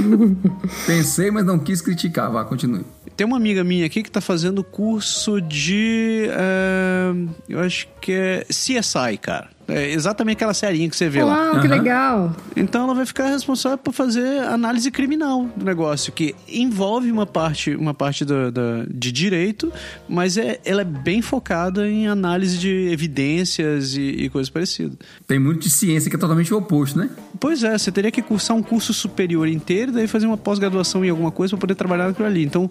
[0.86, 2.30] Pensei, mas não quis criticar.
[2.30, 2.84] Vá, continue.
[3.16, 6.28] Tem uma amiga minha aqui que está fazendo curso de.
[6.30, 9.48] Uh, eu acho que é CSI, cara.
[9.70, 11.52] É exatamente aquela serinha que você vê Uau, lá.
[11.52, 11.74] Uau, que uhum.
[11.74, 12.36] legal.
[12.56, 17.74] Então ela vai ficar responsável por fazer análise criminal do negócio, que envolve uma parte,
[17.74, 19.72] uma parte do, do de direito,
[20.08, 24.96] mas é, ela é bem focada em análise de evidências e, e coisas parecidas.
[25.26, 27.10] Tem muito de ciência que é totalmente o oposto, né?
[27.38, 31.08] Pois é, você teria que cursar um curso superior inteiro, daí fazer uma pós-graduação em
[31.08, 32.44] alguma coisa para poder trabalhar naquilo ali.
[32.44, 32.70] Então,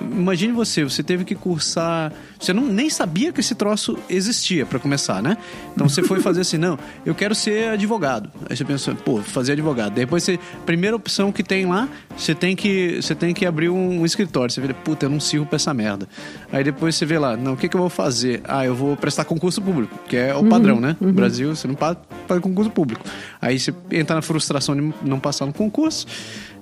[0.00, 2.12] imagine você, você teve que cursar.
[2.38, 5.36] Você não, nem sabia que esse troço existia, para começar, né?
[5.74, 8.30] Então você foi fazer assim, não, eu quero ser advogado.
[8.48, 9.94] Aí você pensa, pô, fazer advogado.
[9.94, 14.00] Depois você, primeira opção que tem lá, você tem que, você tem que abrir um,
[14.00, 14.52] um escritório.
[14.52, 16.08] Você vê, puta, eu não sirvo pra essa merda.
[16.52, 18.40] Aí depois você vê lá, não, o que, que eu vou fazer?
[18.44, 20.96] Ah, eu vou prestar concurso público, que é o padrão, uhum, né?
[21.00, 21.12] No uhum.
[21.12, 21.96] Brasil, você não para
[22.40, 23.04] concurso público.
[23.40, 26.06] Aí você entra na frustração de não passar no concurso.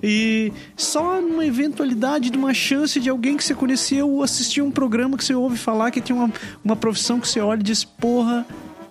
[0.03, 4.71] E só numa eventualidade de uma chance de alguém que você conhecia ou assistir um
[4.71, 6.31] programa que você ouve falar que tem uma,
[6.65, 8.47] uma profissão que você olha e diz, porra,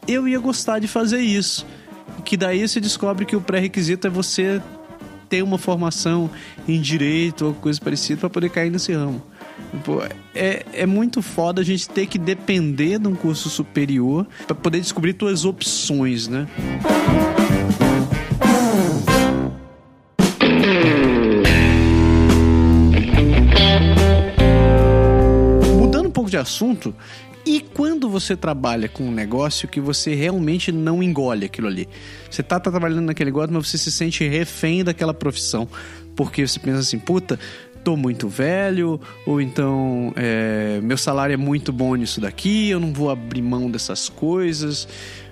[0.08, 1.65] eu ia gostar de fazer isso.
[2.24, 4.62] Que daí você descobre que o pré-requisito é você
[5.30, 6.30] ter uma formação
[6.67, 9.22] em direito ou coisa parecida para poder cair nesse ramo.
[10.34, 14.80] É, é muito foda a gente ter que depender de um curso superior para poder
[14.80, 16.48] descobrir suas opções, né?
[25.76, 26.93] Mudando um pouco de assunto,
[27.48, 31.88] e quando você trabalha com um negócio que você realmente não engole aquilo ali?
[32.30, 35.66] Você tá, tá trabalhando naquele negócio, mas você se sente refém daquela profissão.
[36.14, 37.40] Porque você pensa assim, puta,
[37.86, 42.92] tô muito velho, ou então é, meu salário é muito bom nisso daqui, eu não
[42.92, 44.86] vou abrir mão dessas coisas.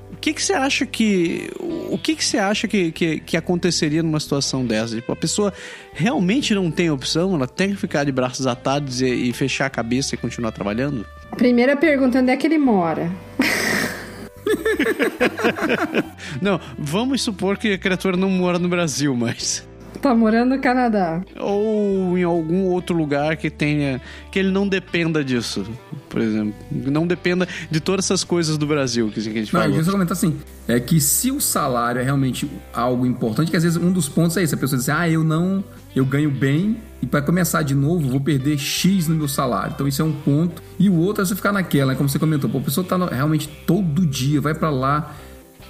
[0.09, 1.51] O que, que você acha que.
[1.59, 4.95] O que, que você acha que, que, que aconteceria numa situação dessa?
[4.95, 5.51] Tipo, a pessoa
[5.91, 9.69] realmente não tem opção, ela tem que ficar de braços atados e, e fechar a
[9.69, 11.05] cabeça e continuar trabalhando?
[11.37, 13.11] Primeira pergunta: onde é que ele mora?
[16.41, 19.67] não, vamos supor que a criatura não mora no Brasil, mas.
[20.01, 21.23] Tá morando no Canadá.
[21.39, 24.01] Ou em algum outro lugar que tenha.
[24.31, 25.65] que ele não dependa disso,
[26.09, 26.53] por exemplo.
[26.71, 29.77] Não dependa de todas essas coisas do Brasil que a gente não, falou.
[29.77, 33.77] Eu comentar assim: é que se o salário é realmente algo importante, que às vezes
[33.77, 35.63] um dos pontos é esse: a pessoa diz, ah, eu não.
[35.95, 39.71] Eu ganho bem e para começar de novo vou perder X no meu salário.
[39.73, 40.61] Então isso é um ponto.
[40.77, 41.97] E o outro é você ficar naquela, né?
[41.97, 45.15] como você comentou, pô, a pessoa tá realmente todo dia, vai para lá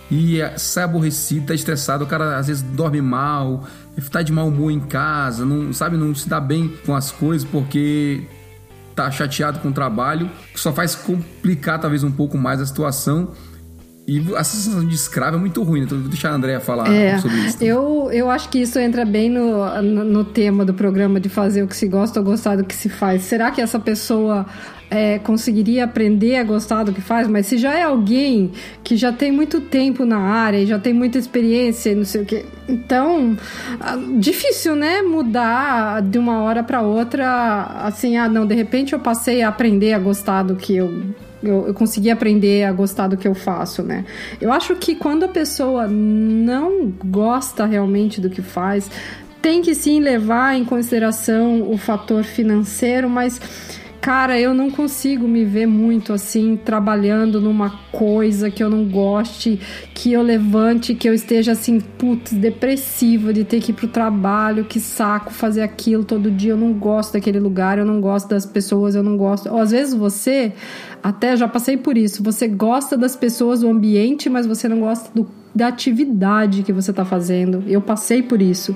[0.10, 3.66] e é, sai aborrecido, tá estressado, o cara às vezes dorme mal,
[4.12, 7.48] tá de mau humor em casa, não sabe, não se dá bem com as coisas
[7.48, 8.24] porque
[8.96, 13.32] tá chateado com o trabalho, só faz complicar talvez um pouco mais a situação.
[14.08, 15.86] E a sensação de escravo é muito ruim, né?
[15.88, 17.64] Então, vou deixar a Andrea falar é, sobre isso.
[17.64, 21.64] Eu, eu acho que isso entra bem no, no, no, tema do programa de fazer
[21.64, 23.24] o que se gosta ou gostar do que se faz.
[23.24, 24.46] Será que essa pessoa
[24.92, 27.28] é, conseguiria aprender a gostar do que faz?
[27.28, 28.52] Mas se já é alguém
[28.84, 32.22] que já tem muito tempo na área e já tem muita experiência e não sei
[32.22, 32.46] o que.
[32.70, 33.36] Então,
[33.80, 35.02] ah, difícil, né?
[35.02, 37.64] Mudar de uma hora para outra.
[37.84, 41.68] Assim, ah, não, de repente eu passei a aprender a gostar do que eu eu,
[41.68, 44.06] eu consegui aprender a gostar do que eu faço, né?
[44.40, 48.90] Eu acho que quando a pessoa não gosta realmente do que faz,
[49.42, 53.40] tem que sim levar em consideração o fator financeiro, mas
[54.06, 59.60] cara, eu não consigo me ver muito assim, trabalhando numa coisa que eu não goste,
[59.96, 64.64] que eu levante, que eu esteja assim, putz, depressiva de ter que ir pro trabalho,
[64.64, 66.52] que saco fazer aquilo todo dia.
[66.52, 69.50] Eu não gosto daquele lugar, eu não gosto das pessoas, eu não gosto.
[69.50, 70.54] Ou às vezes você,
[71.02, 75.10] até já passei por isso, você gosta das pessoas, do ambiente, mas você não gosta
[75.16, 77.64] do da atividade que você está fazendo.
[77.66, 78.76] Eu passei por isso.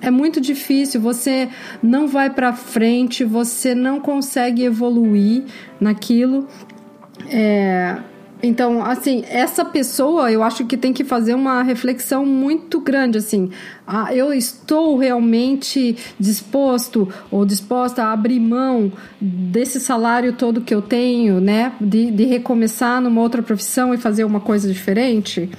[0.00, 1.48] É muito difícil, você
[1.82, 5.44] não vai para frente, você não consegue evoluir
[5.78, 6.48] naquilo.
[7.28, 7.98] É,
[8.42, 13.50] então, assim, essa pessoa eu acho que tem que fazer uma reflexão muito grande, assim.
[13.86, 20.80] Ah, eu estou realmente disposto ou disposta a abrir mão desse salário todo que eu
[20.80, 21.72] tenho, né?
[21.80, 25.50] De, de recomeçar numa outra profissão e fazer uma coisa diferente?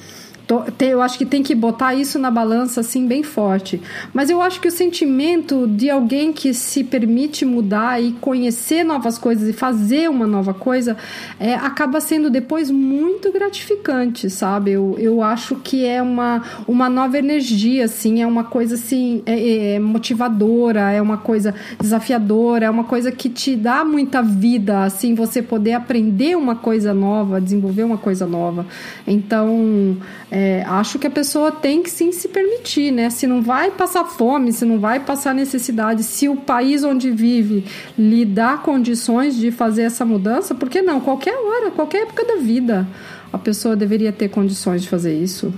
[0.79, 3.81] Eu acho que tem que botar isso na balança assim bem forte.
[4.13, 9.17] Mas eu acho que o sentimento de alguém que se permite mudar e conhecer novas
[9.17, 10.97] coisas e fazer uma nova coisa
[11.39, 14.71] é, acaba sendo depois muito gratificante, sabe?
[14.71, 19.75] Eu, eu acho que é uma, uma nova energia, assim, é uma coisa assim é,
[19.75, 25.15] é motivadora, é uma coisa desafiadora, é uma coisa que te dá muita vida, assim,
[25.15, 28.65] você poder aprender uma coisa nova, desenvolver uma coisa nova.
[29.07, 29.97] Então
[30.29, 33.09] é, acho que a pessoa tem que sim se permitir, né?
[33.09, 37.65] Se não vai passar fome, se não vai passar necessidade, se o país onde vive
[37.97, 40.99] lhe dá condições de fazer essa mudança, por que não?
[40.99, 42.87] Qualquer hora, qualquer época da vida,
[43.31, 45.53] a pessoa deveria ter condições de fazer isso.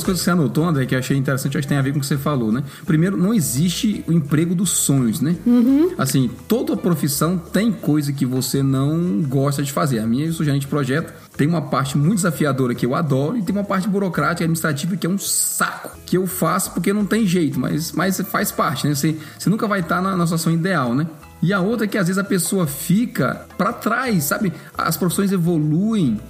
[0.00, 1.92] Duas coisas que você anotou, André, que eu achei interessante, acho que tem a ver
[1.92, 2.62] com o que você falou, né?
[2.84, 5.36] Primeiro, não existe o emprego dos sonhos, né?
[5.46, 5.94] Uhum.
[5.98, 9.98] Assim, toda profissão tem coisa que você não gosta de fazer.
[10.00, 13.36] A minha, eu sou gerente de projeto, tem uma parte muito desafiadora que eu adoro
[13.36, 17.04] e tem uma parte burocrática, administrativa que é um saco, que eu faço porque não
[17.04, 18.94] tem jeito, mas, mas faz parte, né?
[18.94, 21.06] Você, você nunca vai estar na, na situação ideal, né?
[21.42, 24.52] E a outra é que às vezes a pessoa fica para trás, sabe?
[24.76, 26.20] As profissões evoluem,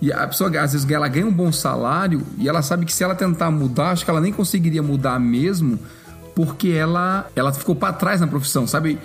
[0.00, 3.04] e a pessoa, às vezes, ela ganha um bom salário e ela sabe que se
[3.04, 5.78] ela tentar mudar, acho que ela nem conseguiria mudar mesmo,
[6.34, 8.98] porque ela, ela ficou para trás na profissão, sabe?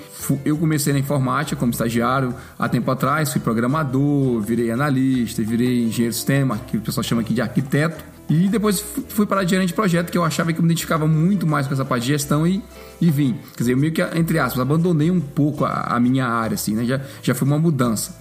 [0.45, 6.11] Eu comecei na informática como estagiário há tempo atrás, fui programador, virei analista, virei engenheiro
[6.11, 8.01] de sistema, que o pessoal chama aqui de arquiteto.
[8.29, 11.45] E depois fui para gerente de projeto, que eu achava que eu me identificava muito
[11.45, 12.63] mais com essa parte de gestão e,
[13.01, 13.37] e vim.
[13.55, 16.73] Quer dizer, eu meio que, entre aspas, abandonei um pouco a, a minha área, assim,
[16.73, 16.85] né?
[16.85, 18.15] Já, já foi uma mudança.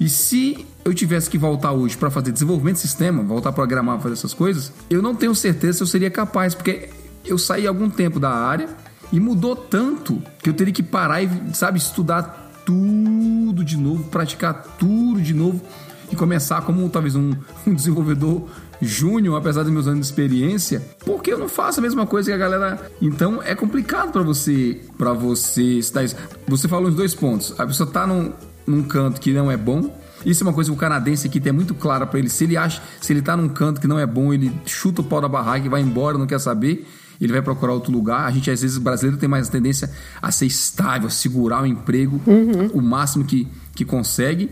[0.00, 3.98] E se eu tivesse que voltar hoje para fazer desenvolvimento de sistema, voltar a programar,
[4.00, 6.90] fazer essas coisas, eu não tenho certeza se eu seria capaz, porque
[7.24, 8.68] eu saí algum tempo da área
[9.10, 14.62] e mudou tanto que eu teria que parar e, sabe, estudar tudo de novo, praticar
[14.78, 15.60] tudo de novo
[16.10, 17.32] e começar como talvez um,
[17.66, 18.46] um desenvolvedor
[18.80, 22.34] júnior, apesar dos meus anos de experiência, porque eu não faço a mesma coisa que
[22.34, 22.90] a galera.
[23.00, 26.16] Então é complicado para você, para você estar isso.
[26.46, 27.58] Você falou os dois pontos.
[27.58, 28.32] A pessoa tá num,
[28.66, 29.90] num canto que não é bom.
[30.24, 32.28] Isso é uma coisa que o canadense aqui tem muito clara para ele.
[32.28, 35.04] Se ele acha, se ele tá num canto que não é bom, ele chuta o
[35.04, 36.86] pau da barraca e vai embora, não quer saber
[37.20, 38.26] ele vai procurar outro lugar.
[38.26, 42.20] A gente, às vezes, brasileiro tem mais tendência a ser estável, a segurar o emprego
[42.26, 42.66] uhum.
[42.74, 44.50] o máximo que, que consegue.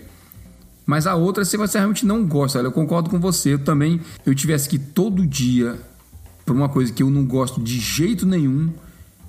[0.86, 3.54] Mas a outra, se você realmente não gosta, eu concordo com você.
[3.54, 5.78] Eu também, eu tivesse que todo dia
[6.44, 8.72] por uma coisa que eu não gosto de jeito nenhum,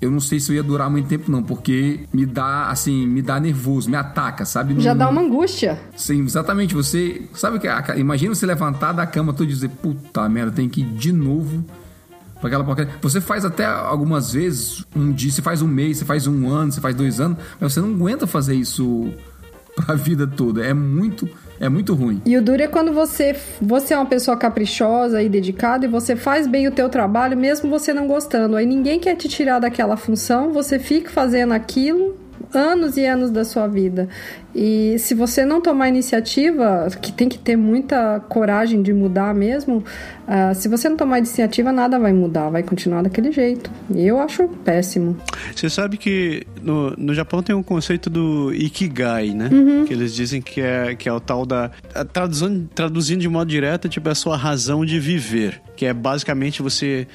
[0.04, 3.22] eu não sei se eu ia durar muito tempo não, porque me dá assim, me
[3.22, 4.80] dá nervoso, me ataca, sabe?
[4.80, 5.80] Já dá uma angústia.
[5.96, 6.74] Sim, exatamente.
[6.74, 10.82] Você sabe que imagina você levantar da cama todo e dizer, puta merda, tem que
[10.82, 11.64] ir de novo
[12.40, 12.92] para aquela porcaria.
[13.02, 16.72] Você faz até algumas vezes um dia, você faz um mês, você faz um ano,
[16.72, 19.14] você faz dois anos, mas você não aguenta fazer isso
[19.76, 20.64] para a vida toda.
[20.66, 21.28] É muito
[21.64, 22.22] é muito ruim.
[22.26, 26.14] E o duro é quando você, você é uma pessoa caprichosa e dedicada e você
[26.14, 28.58] faz bem o teu trabalho mesmo você não gostando.
[28.58, 32.18] Aí ninguém quer te tirar daquela função, você fica fazendo aquilo
[32.54, 34.08] anos e anos da sua vida.
[34.56, 39.78] E se você não tomar iniciativa, que tem que ter muita coragem de mudar mesmo,
[39.78, 43.72] uh, se você não tomar iniciativa, nada vai mudar, vai continuar daquele jeito.
[43.96, 45.18] E eu acho péssimo.
[45.56, 49.50] Você sabe que no, no Japão tem um conceito do Ikigai, né?
[49.52, 49.86] Uhum.
[49.86, 51.72] Que eles dizem que é, que é o tal da.
[52.12, 55.60] Traduzindo, traduzindo de modo direto, tipo, é a sua razão de viver.
[55.76, 57.08] Que é basicamente você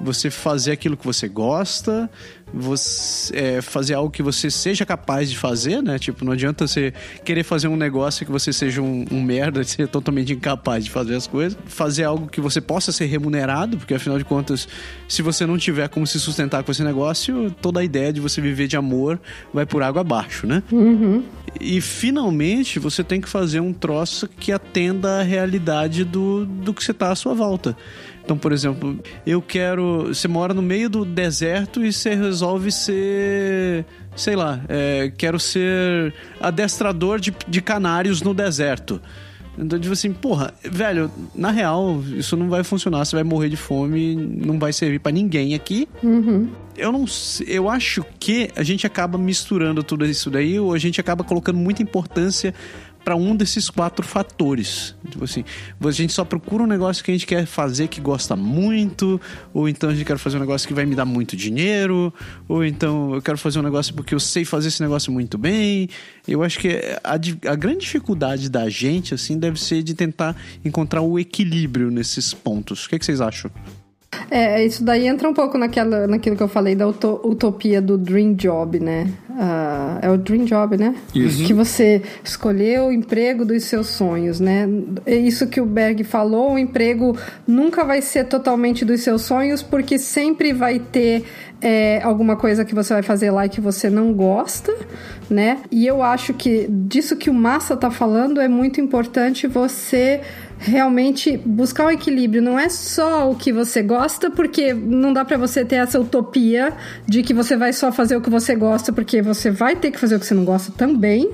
[0.00, 2.10] você fazer aquilo que você gosta,
[2.56, 5.98] você é, fazer algo que você seja capaz de fazer, né?
[5.98, 6.92] Tipo, não adianta você
[7.24, 11.14] querer fazer um negócio que você seja um, um merda, ser totalmente incapaz de fazer
[11.14, 11.58] as coisas.
[11.66, 14.66] Fazer algo que você possa ser remunerado, porque afinal de contas,
[15.06, 18.40] se você não tiver como se sustentar com esse negócio, toda a ideia de você
[18.40, 19.20] viver de amor
[19.52, 20.62] vai por água abaixo, né?
[20.72, 21.22] Uhum.
[21.60, 26.82] E finalmente você tem que fazer um troço que atenda à realidade do, do que
[26.82, 27.76] você tá à sua volta.
[28.26, 30.08] Então, por exemplo, eu quero.
[30.08, 33.86] Você mora no meio do deserto e você resolve ser.
[34.16, 39.00] Sei lá, é, quero ser adestrador de, de canários no deserto.
[39.56, 43.56] Então, tipo assim, porra, velho, na real, isso não vai funcionar, você vai morrer de
[43.56, 45.88] fome, não vai servir para ninguém aqui.
[46.02, 46.50] Uhum.
[46.76, 47.04] Eu não
[47.46, 51.58] eu acho que a gente acaba misturando tudo isso daí, ou a gente acaba colocando
[51.58, 52.52] muita importância
[53.06, 54.96] para um desses quatro fatores.
[55.08, 55.44] Tipo assim,
[55.80, 59.20] a gente só procura um negócio que a gente quer fazer que gosta muito,
[59.54, 62.12] ou então a gente quer fazer um negócio que vai me dar muito dinheiro,
[62.48, 65.88] ou então eu quero fazer um negócio porque eu sei fazer esse negócio muito bem.
[66.26, 71.00] Eu acho que a, a grande dificuldade da gente, assim, deve ser de tentar encontrar
[71.00, 72.86] o equilíbrio nesses pontos.
[72.86, 73.52] O que, é que vocês acham?
[74.30, 78.34] É, isso daí entra um pouco naquela, naquilo que eu falei da utopia do dream
[78.34, 79.08] job, né?
[79.30, 80.94] Uh, é o dream job, né?
[81.14, 81.44] Isso.
[81.44, 84.66] Que você escolheu o emprego dos seus sonhos, né?
[85.04, 87.16] É isso que o Berg falou, o emprego
[87.46, 91.24] nunca vai ser totalmente dos seus sonhos, porque sempre vai ter
[91.60, 94.74] é, alguma coisa que você vai fazer lá e que você não gosta,
[95.28, 95.58] né?
[95.70, 100.20] E eu acho que disso que o Massa tá falando é muito importante você
[100.58, 102.42] realmente buscar o equilíbrio.
[102.42, 106.72] Não é só o que você gosta, porque não dá para você ter essa utopia
[107.06, 109.98] de que você vai só fazer o que você gosta, porque você vai ter que
[109.98, 111.30] fazer o que você não gosta também.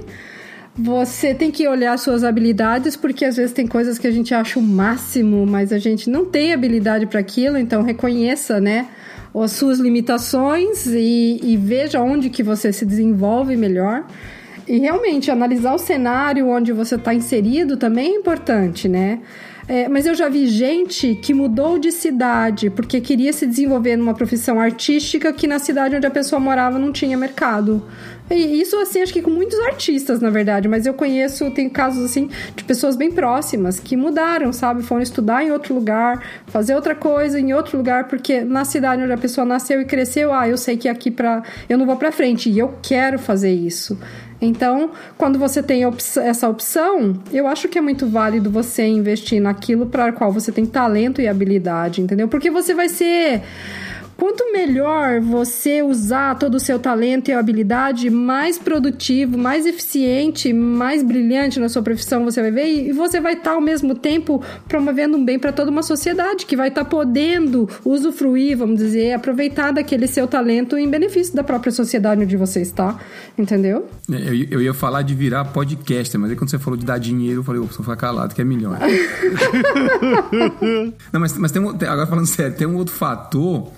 [0.75, 4.59] Você tem que olhar suas habilidades, porque às vezes tem coisas que a gente acha
[4.59, 8.89] o máximo, mas a gente não tem habilidade para aquilo, então reconheça, né?
[9.35, 14.05] As suas limitações e, e veja onde que você se desenvolve melhor.
[14.67, 19.21] E realmente, analisar o cenário onde você está inserido também é importante, né?
[19.69, 24.13] É, mas eu já vi gente que mudou de cidade porque queria se desenvolver numa
[24.13, 27.83] profissão artística que na cidade onde a pessoa morava não tinha mercado.
[28.31, 32.05] E isso, assim, acho que com muitos artistas, na verdade, mas eu conheço, tem casos,
[32.05, 34.83] assim, de pessoas bem próximas que mudaram, sabe?
[34.83, 39.13] Foram estudar em outro lugar, fazer outra coisa em outro lugar, porque na cidade onde
[39.13, 41.43] a pessoa nasceu e cresceu, ah, eu sei que aqui pra.
[41.69, 43.99] Eu não vou pra frente e eu quero fazer isso.
[44.45, 45.85] Então, quando você tem
[46.21, 50.67] essa opção, eu acho que é muito válido você investir naquilo para qual você tem
[50.67, 52.27] talento e habilidade, entendeu?
[52.27, 53.43] Porque você vai ser
[54.23, 61.03] quanto melhor você usar todo o seu talento e habilidade, mais produtivo, mais eficiente, mais
[61.03, 65.17] brilhante na sua profissão você vai ver e você vai estar ao mesmo tempo promovendo
[65.17, 70.07] um bem para toda uma sociedade que vai estar podendo usufruir, vamos dizer, aproveitar daquele
[70.07, 73.01] seu talento em benefício da própria sociedade onde você está,
[73.37, 73.89] entendeu?
[74.09, 77.41] Eu, eu ia falar de virar podcaster, mas aí quando você falou de dar dinheiro,
[77.41, 78.79] eu falei, vou ficar calado, que é milhões.
[81.13, 83.69] Não, mas, mas tem um, agora falando sério, tem um outro fator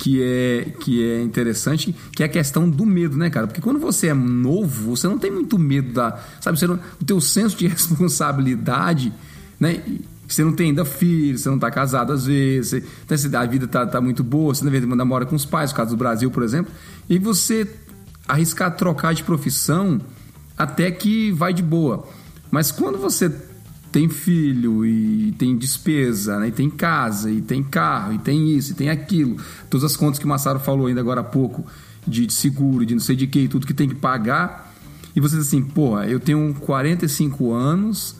[0.00, 3.46] que é, que é interessante, que é a questão do medo, né, cara?
[3.46, 6.18] Porque quando você é novo, você não tem muito medo da.
[6.40, 9.12] Sabe, você não, o teu senso de responsabilidade,
[9.60, 9.82] né?
[10.26, 13.66] Você não tem ainda filho, você não está casado às vezes, você, então, a vida
[13.66, 16.44] tá, tá muito boa, você ainda mora com os pais, no caso do Brasil, por
[16.44, 16.72] exemplo,
[17.08, 17.68] e você
[18.26, 20.00] arriscar trocar de profissão
[20.56, 22.08] até que vai de boa.
[22.50, 23.28] Mas quando você
[23.92, 26.48] tem filho e tem despesa, né?
[26.48, 29.36] e tem casa, e tem carro, e tem isso, e tem aquilo.
[29.68, 31.66] Todas as contas que o Massaro falou ainda agora há pouco,
[32.06, 34.72] de, de seguro, de não sei de que, tudo que tem que pagar.
[35.14, 38.14] E você diz assim, porra, eu tenho 45 anos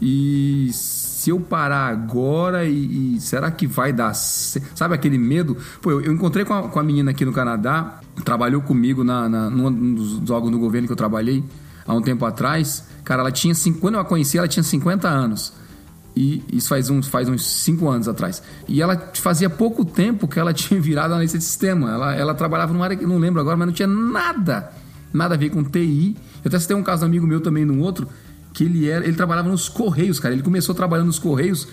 [0.00, 4.12] e se eu parar agora e, e será que vai dar...
[4.14, 5.56] Sabe aquele medo?
[5.80, 9.26] Pô, eu, eu encontrei com a, com a menina aqui no Canadá, trabalhou comigo na,
[9.26, 11.42] na, num dos órgãos do governo que eu trabalhei
[11.86, 13.54] há um tempo atrás Cara, ela tinha.
[13.80, 15.52] Quando eu a conheci, ela tinha 50 anos.
[16.16, 18.42] E isso faz uns, faz uns 5 anos atrás.
[18.66, 21.92] E ela fazia pouco tempo que ela tinha virado analista de sistema.
[21.92, 24.72] Ela, ela trabalhava numa área que não lembro agora, mas não tinha nada,
[25.12, 26.16] nada a ver com TI.
[26.42, 28.08] Eu até citei um caso amigo meu também num outro,
[28.54, 29.04] que ele era.
[29.04, 30.34] Ele trabalhava nos Correios, cara.
[30.34, 31.68] Ele começou trabalhando nos Correios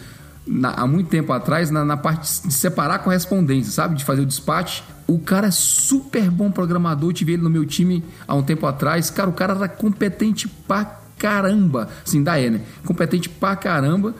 [0.51, 3.95] na, há muito tempo atrás, na, na, parte de separar correspondência, sabe?
[3.95, 4.83] De fazer o despache.
[5.07, 7.09] O cara é super bom programador.
[7.09, 9.09] Eu tive ele no meu time há um tempo atrás.
[9.09, 11.89] Cara, o cara era competente pra caramba.
[12.05, 12.61] Assim, da né?
[12.85, 14.13] Competente pra caramba.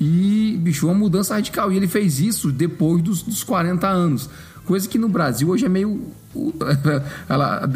[0.00, 1.72] E, bicho, uma mudança radical.
[1.72, 4.30] E ele fez isso depois dos, dos 40 anos.
[4.64, 6.12] Coisa que no Brasil hoje é meio.
[7.28, 7.68] Ela,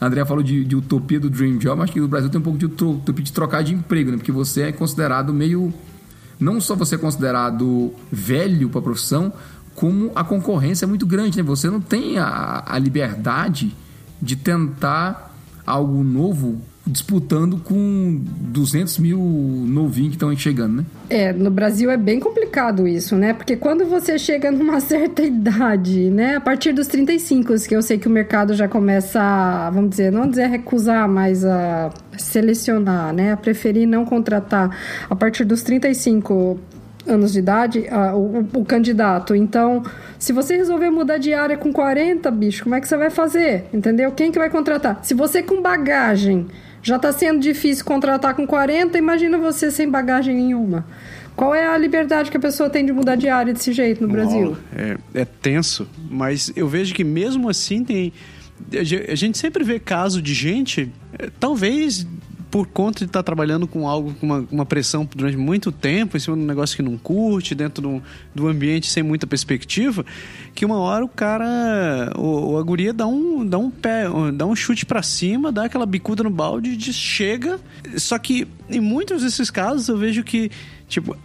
[0.00, 2.42] a Andrea falou de, de, utopia do Dream Job, mas que no Brasil tem um
[2.42, 4.16] pouco de utopia de trocar de emprego, né?
[4.16, 5.72] Porque você é considerado meio.
[6.40, 9.32] Não só você é considerado velho para a profissão,
[9.74, 11.42] como a concorrência é muito grande, né?
[11.42, 13.76] Você não tem a, a liberdade
[14.20, 15.34] de tentar
[15.66, 20.84] algo novo disputando com 200 mil novinhos que estão chegando, né?
[21.08, 23.32] É, no Brasil é bem complicado isso, né?
[23.32, 26.36] Porque quando você chega numa certa idade, né?
[26.36, 30.10] A partir dos 35, que eu sei que o mercado já começa a, vamos dizer,
[30.10, 33.32] não dizer recusar, mas a selecionar, né?
[33.32, 34.76] A preferir não contratar
[35.08, 36.58] a partir dos 35
[37.06, 39.34] anos de idade, uh, o, o, candidato.
[39.34, 39.82] Então,
[40.18, 43.66] se você resolver mudar de área com 40, bicho, como é que você vai fazer?
[43.72, 44.12] Entendeu?
[44.12, 45.00] Quem que vai contratar?
[45.02, 46.46] Se você com bagagem
[46.82, 50.86] já está sendo difícil contratar com 40, imagina você sem bagagem nenhuma.
[51.36, 54.08] Qual é a liberdade que a pessoa tem de mudar de área desse jeito no
[54.08, 54.56] Brasil?
[54.74, 58.12] É, é tenso, mas eu vejo que mesmo assim tem.
[58.74, 62.06] A gente sempre vê caso de gente, é, talvez
[62.50, 66.16] por conta de estar tá trabalhando com algo, com uma, uma, pressão durante muito tempo,
[66.16, 68.02] em cima de um negócio que não curte, dentro do,
[68.34, 70.04] do ambiente sem muita perspectiva,
[70.54, 74.84] que uma hora o cara, o, o dá um, dá um pé, dá um chute
[74.84, 77.60] para cima, dá aquela bicuda no balde, diz, chega.
[77.96, 80.50] Só que em muitos desses casos eu vejo que,
[80.88, 81.16] tipo,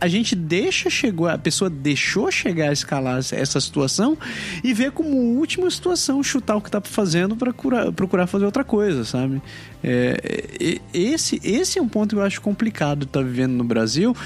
[0.00, 4.16] a gente deixa chegar, a pessoa deixou chegar a escalar essa situação
[4.64, 7.52] e vê como última situação chutar o que está fazendo para
[7.92, 9.42] procurar fazer outra coisa, sabe?
[9.84, 14.16] É, esse, esse é um ponto que eu acho complicado tá vivendo no Brasil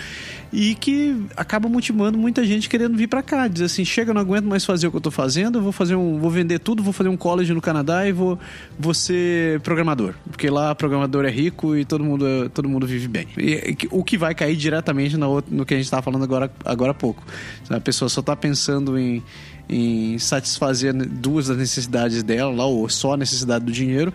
[0.54, 4.44] e que acaba motivando muita gente querendo vir para cá, dizer assim, chega, não aguento
[4.44, 7.08] mais fazer o que eu tô fazendo, vou fazer um, vou vender tudo, vou fazer
[7.08, 8.38] um college no Canadá e vou,
[8.78, 13.26] vou ser programador, porque lá programador é rico e todo mundo, todo mundo vive bem.
[13.36, 16.92] E, o que vai cair diretamente no, no que a gente estava falando agora, agora
[16.92, 17.24] há pouco.
[17.68, 19.20] A pessoa só está pensando em
[19.68, 24.12] em satisfazer duas das necessidades dela, lá, ou só a necessidade do dinheiro,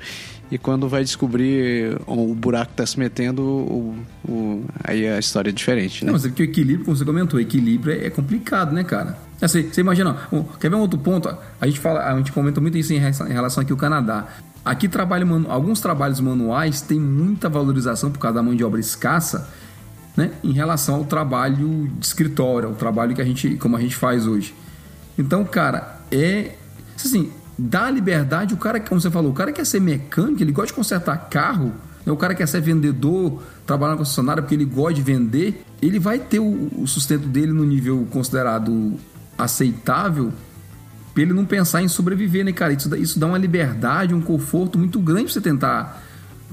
[0.52, 3.96] e quando vai descobrir o buraco que está se metendo, o,
[4.28, 6.04] o, aí a história é diferente.
[6.04, 6.08] Né?
[6.08, 9.18] Não, mas é o equilíbrio, como você comentou, o equilíbrio é, é complicado, né, cara?
[9.40, 10.18] Assim, você imagina,
[10.60, 11.30] quer ver um outro ponto?
[11.62, 14.28] A gente, fala, a gente comenta muito isso em relação aqui ao Canadá.
[14.66, 19.48] Aqui trabalho, alguns trabalhos manuais têm muita valorização por causa da mão de obra escassa,
[20.18, 23.96] né, em relação ao trabalho de escritório, ao trabalho que a gente, como a gente
[23.96, 24.54] faz hoje.
[25.18, 26.56] Então, cara, é
[26.96, 30.68] assim, dá liberdade, o cara, como você falou, o cara quer ser mecânico, ele gosta
[30.68, 31.74] de consertar carro,
[32.06, 32.12] né?
[32.12, 36.18] o cara quer ser vendedor, trabalhar na concessionária porque ele gosta de vender, ele vai
[36.18, 38.94] ter o, sustento dele no nível considerado
[39.38, 40.32] aceitável
[41.14, 42.72] para ele não pensar em sobreviver, né, cara?
[42.72, 46.02] Isso isso dá uma liberdade, um conforto muito grande pra você tentar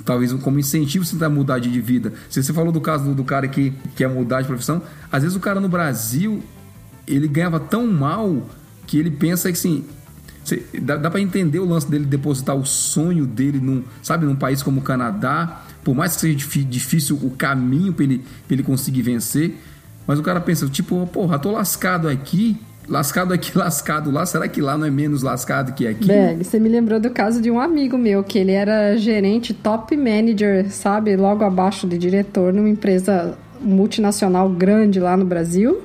[0.05, 2.13] talvez como incentivo você tentar mudar de vida.
[2.29, 5.37] Se você falou do caso do, do, cara que quer mudar de profissão, às vezes
[5.37, 6.43] o cara no Brasil
[7.07, 8.47] ele ganhava tão mal
[8.87, 9.85] que ele pensa que assim,
[10.83, 14.63] Dá, dá para entender o lance dele depositar o sonho dele num, sabe, num país
[14.63, 19.03] como o Canadá, por mais que seja difícil o caminho para ele, pra ele conseguir
[19.03, 19.57] vencer,
[20.07, 22.57] mas o cara pensa, tipo, porra, tô lascado aqui,
[22.89, 26.09] lascado aqui, lascado lá, será que lá não é menos lascado que aqui?
[26.39, 30.71] Você me lembrou do caso de um amigo meu, que ele era gerente top manager,
[30.71, 35.83] sabe, logo abaixo de diretor numa empresa multinacional grande lá no Brasil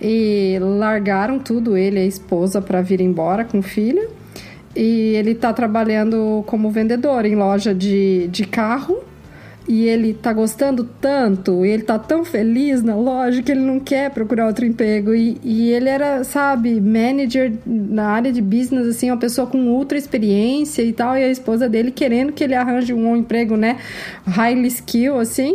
[0.00, 4.08] e largaram tudo, ele e a esposa, para vir embora com o filho.
[4.74, 9.02] E ele está trabalhando como vendedor em loja de, de carro.
[9.68, 14.10] E ele tá gostando tanto, ele tá tão feliz na loja que ele não quer
[14.10, 15.14] procurar outro emprego.
[15.14, 19.98] E, e ele era, sabe, manager na área de business, assim, uma pessoa com ultra
[19.98, 21.16] experiência e tal.
[21.16, 23.76] E a esposa dele querendo que ele arranje um emprego, né,
[24.26, 25.54] highly skill, assim.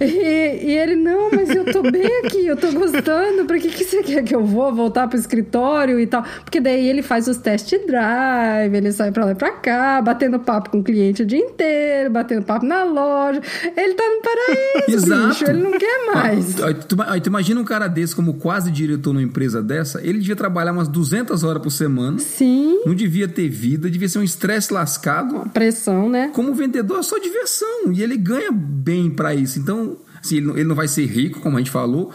[0.00, 3.84] E, e, ele, não, mas eu tô bem aqui, eu tô gostando, pra que, que
[3.84, 6.24] você quer que eu vou voltar pro escritório e tal?
[6.42, 10.38] Porque daí ele faz os test drive, ele sai pra lá e pra cá, batendo
[10.40, 13.40] papo com o cliente o dia inteiro, batendo papo na loja.
[13.76, 15.28] Ele tá no paraíso, Exato.
[15.28, 16.62] bicho, ele não quer mais.
[16.62, 20.18] Aí, tu, aí, tu, imagina um cara desse como quase diretor numa empresa dessa, ele
[20.18, 22.18] devia trabalhar umas 200 horas por semana.
[22.18, 22.82] Sim.
[22.84, 25.36] Não devia ter vida, devia ser um estresse lascado.
[25.36, 26.30] Uma pressão, né?
[26.34, 29.58] Como vendedor é só diversão, e ele ganha bem para isso.
[29.58, 29.93] Então,
[30.24, 32.10] Assim, ele, não, vai ser rico, como a gente falou,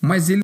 [0.00, 0.42] mas ele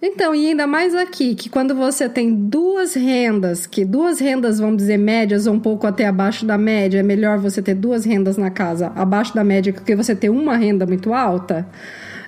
[0.00, 4.76] então, e ainda mais aqui, que quando você tem duas rendas, que duas rendas, vamos
[4.76, 8.36] dizer, médias ou um pouco até abaixo da média, é melhor você ter duas rendas
[8.36, 11.66] na casa abaixo da média do que você ter uma renda muito alta.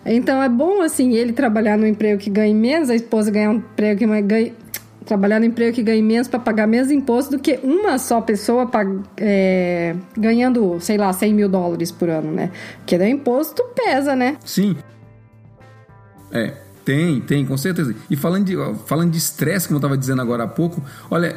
[0.05, 3.57] Então, é bom, assim, ele trabalhar no emprego que ganhe menos, a esposa ganhar um
[3.57, 4.53] emprego que ganhe,
[5.11, 8.71] trabalhar no emprego que ganhe menos para pagar menos imposto do que uma só pessoa
[9.17, 12.53] é, ganhando, sei lá, 100 mil dólares por ano, né?
[12.79, 14.37] Porque daí imposto pesa, né?
[14.45, 14.77] Sim.
[16.31, 16.55] É,
[16.85, 17.93] tem, tem, com certeza.
[18.09, 18.55] E falando de
[18.87, 20.81] falando de estresse, como eu estava dizendo agora há pouco,
[21.11, 21.35] olha,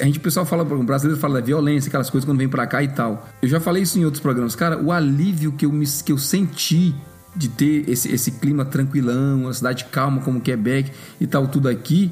[0.00, 2.66] a gente, o pessoal fala, o brasileiro fala da violência, aquelas coisas quando vem para
[2.66, 3.28] cá e tal.
[3.40, 4.56] Eu já falei isso em outros programas.
[4.56, 6.92] Cara, o alívio que eu, me, que eu senti
[7.36, 12.10] de ter esse, esse clima tranquilão, uma cidade calma como Quebec e tal, tudo aqui,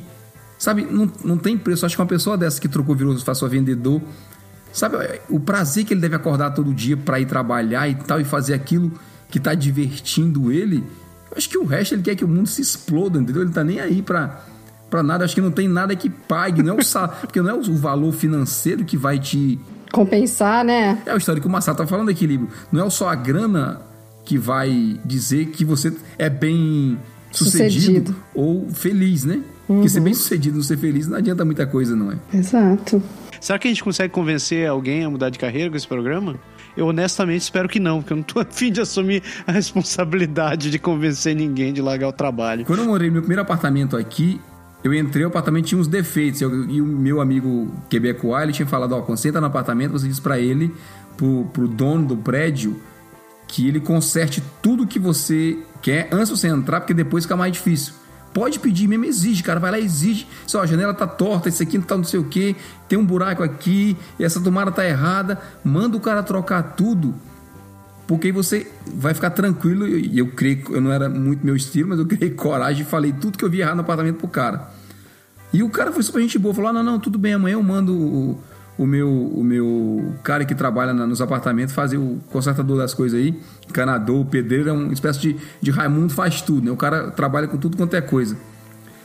[0.61, 1.86] Sabe, não, não tem preço.
[1.86, 4.02] Acho que uma pessoa dessa que trocou, virou, passou a vendedor.
[4.74, 4.94] Sabe,
[5.30, 8.52] o prazer que ele deve acordar todo dia para ir trabalhar e tal, e fazer
[8.52, 8.92] aquilo
[9.30, 10.84] que tá divertindo ele.
[11.30, 13.40] Eu acho que o resto ele quer que o mundo se exploda, entendeu?
[13.40, 14.44] Ele tá nem aí pra,
[14.90, 15.24] pra nada.
[15.24, 17.74] Acho que não tem nada que pague, não é o salário, porque não é o
[17.76, 19.58] valor financeiro que vai te.
[19.90, 21.02] Compensar, né?
[21.06, 22.50] É a história que o Massaro tá falando, equilíbrio.
[22.70, 23.80] Não é só a grana
[24.26, 26.98] que vai dizer que você é bem
[27.30, 28.16] sucedido, sucedido.
[28.34, 29.40] ou feliz, né?
[29.68, 29.76] Uhum.
[29.76, 32.18] Porque ser bem sucedido, não ser feliz, não adianta muita coisa, não é?
[32.34, 33.02] Exato.
[33.40, 36.36] Será que a gente consegue convencer alguém a mudar de carreira com esse programa?
[36.76, 40.78] Eu honestamente espero que não, porque eu não tô afim de assumir a responsabilidade de
[40.78, 42.64] convencer ninguém de largar o trabalho.
[42.64, 44.40] Quando eu morei no meu primeiro apartamento aqui,
[44.82, 46.40] eu entrei, o apartamento tinha uns defeitos.
[46.40, 49.92] Eu, e o meu amigo quebecois, ele tinha falado, ó, quando você entra no apartamento,
[49.92, 50.74] você diz para ele,
[51.16, 52.80] pro, pro dono do prédio,
[53.51, 57.53] que ele conserte tudo que você quer antes de você entrar, porque depois fica mais
[57.53, 57.94] difícil.
[58.32, 59.59] Pode pedir mesmo, exige, cara.
[59.59, 60.24] Vai lá, exige.
[60.46, 62.55] Só a janela tá torta, isso aqui não tá não sei o que,
[62.88, 65.40] tem um buraco aqui, essa tomada tá errada.
[65.64, 67.12] Manda o cara trocar tudo.
[68.07, 69.88] Porque aí você vai ficar tranquilo.
[69.88, 72.84] E eu, eu creio, eu não era muito meu estilo, mas eu criei coragem e
[72.84, 74.70] falei tudo que eu vi errado no apartamento pro cara.
[75.53, 77.62] E o cara foi super gente boa, falou: ah, não, não, tudo bem, amanhã eu
[77.64, 78.38] mando
[78.80, 83.20] o, meu, o meu cara que trabalha na, nos apartamentos fazer o consertador das coisas
[83.20, 83.38] aí,
[83.74, 86.70] canador, pedreiro, é uma espécie de, de Raimundo faz tudo, né?
[86.70, 88.38] O cara trabalha com tudo quanto é coisa.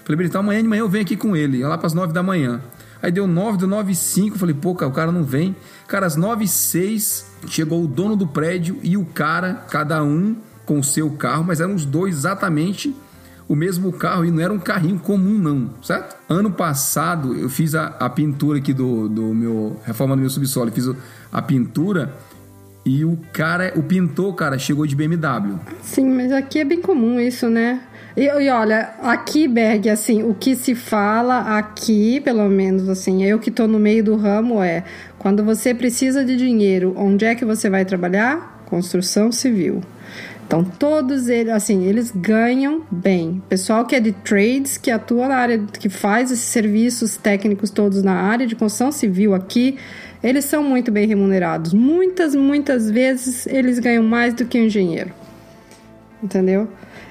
[0.05, 2.23] Falei, então amanhã de manhã eu venho aqui com ele, lá para as nove da
[2.23, 2.61] manhã.
[3.03, 5.53] Aí deu nove, deu nove e cinco, falei, pô, cara, o cara não vem.
[5.89, 10.38] Cara, às nove e seis chegou o dono do prédio e o cara, cada um
[10.65, 12.95] com o seu carro, mas eram os dois exatamente
[13.48, 16.16] o mesmo carro e não era um carrinho comum, não, certo?
[16.28, 19.80] Ano passado eu fiz a, a pintura aqui do, do meu.
[19.84, 20.89] reforma do meu subsolo, fiz
[21.32, 22.14] a pintura.
[22.86, 25.60] E o cara, o pintor, cara, chegou de BMW.
[25.82, 27.82] Sim, mas aqui é bem comum isso, né?
[28.16, 33.39] E, e, olha, aqui, Berg, assim, o que se fala aqui, pelo menos, assim, eu
[33.39, 34.84] que tô no meio do ramo, é
[35.18, 38.64] quando você precisa de dinheiro, onde é que você vai trabalhar?
[38.68, 39.82] Construção civil.
[40.46, 43.41] Então, todos eles, assim, eles ganham bem.
[43.50, 48.04] Pessoal que é de trades, que atua na área, que faz esses serviços técnicos todos
[48.04, 49.78] na área de construção civil aqui,
[50.24, 51.74] eles são muito bem remunerados.
[51.74, 55.12] Muitas, muitas vezes eles ganham mais do que um engenheiro.
[56.22, 56.68] Entendeu?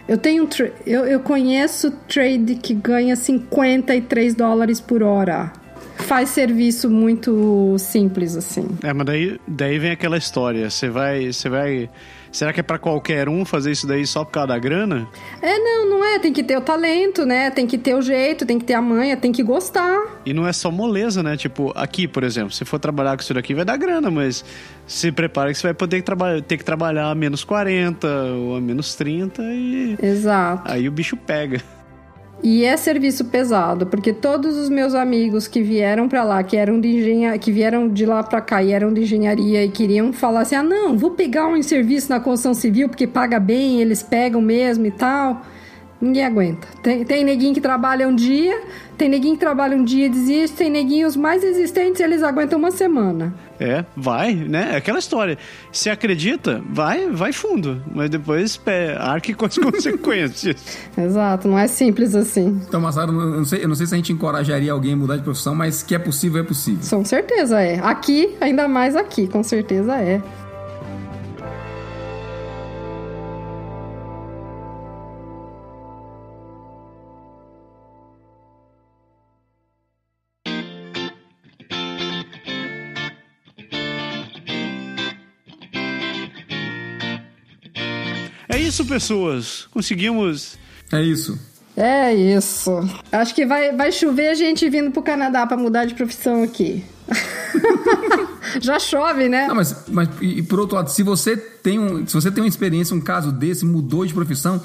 [0.06, 0.48] Eu tenho
[0.86, 5.52] eu, eu conheço trade que ganha 53 dólares por hora.
[5.96, 8.66] Faz serviço muito simples assim.
[8.82, 10.68] É, mas daí, daí vem aquela história.
[10.68, 11.88] Você vai, você vai
[12.34, 15.06] Será que é pra qualquer um fazer isso daí só por causa da grana?
[15.40, 16.18] É, não, não é.
[16.18, 17.48] Tem que ter o talento, né?
[17.48, 20.20] Tem que ter o jeito, tem que ter a manha, tem que gostar.
[20.26, 21.36] E não é só moleza, né?
[21.36, 24.44] Tipo, aqui, por exemplo, se for trabalhar com isso daqui, vai dar grana, mas
[24.84, 26.02] se prepara que você vai poder
[26.42, 30.62] ter que trabalhar a menos 40 ou a menos 30 e Exato.
[30.64, 31.62] aí o bicho pega.
[32.42, 36.78] E é serviço pesado, porque todos os meus amigos que vieram pra lá, que eram
[36.78, 40.42] de engenharia, que vieram de lá pra cá e eram de engenharia e queriam falar
[40.42, 44.42] assim: "Ah, não, vou pegar um serviço na construção civil porque paga bem, eles pegam
[44.42, 45.42] mesmo e tal".
[46.00, 46.66] Ninguém aguenta.
[46.82, 48.62] Tem, tem neguinho que trabalha um dia,
[48.98, 52.70] tem neguinho que trabalha um dia e desiste, tem neguinhos mais resistentes eles aguentam uma
[52.70, 53.34] semana.
[53.58, 54.70] É, vai, né?
[54.72, 55.38] É aquela história.
[55.72, 60.90] Se acredita, vai, vai fundo, mas depois pé, arque com as consequências.
[60.98, 62.60] Exato, não é simples assim.
[62.68, 65.16] Então, Massaro, eu não, sei, eu não sei se a gente encorajaria alguém a mudar
[65.16, 66.80] de profissão, mas que é possível, é possível.
[66.90, 67.78] Com certeza é.
[67.78, 70.20] Aqui, ainda mais aqui, com certeza é.
[88.84, 89.66] Isso, pessoas.
[89.70, 90.56] Conseguimos.
[90.92, 91.38] É isso.
[91.76, 92.70] É isso.
[93.10, 96.84] Acho que vai, vai chover gente vindo pro Canadá pra mudar de profissão aqui.
[98.60, 99.48] Já chove, né?
[99.48, 102.42] Não, mas, mas e, e por outro lado, se você tem um, se você tem
[102.44, 104.62] uma experiência, um caso desse, mudou de profissão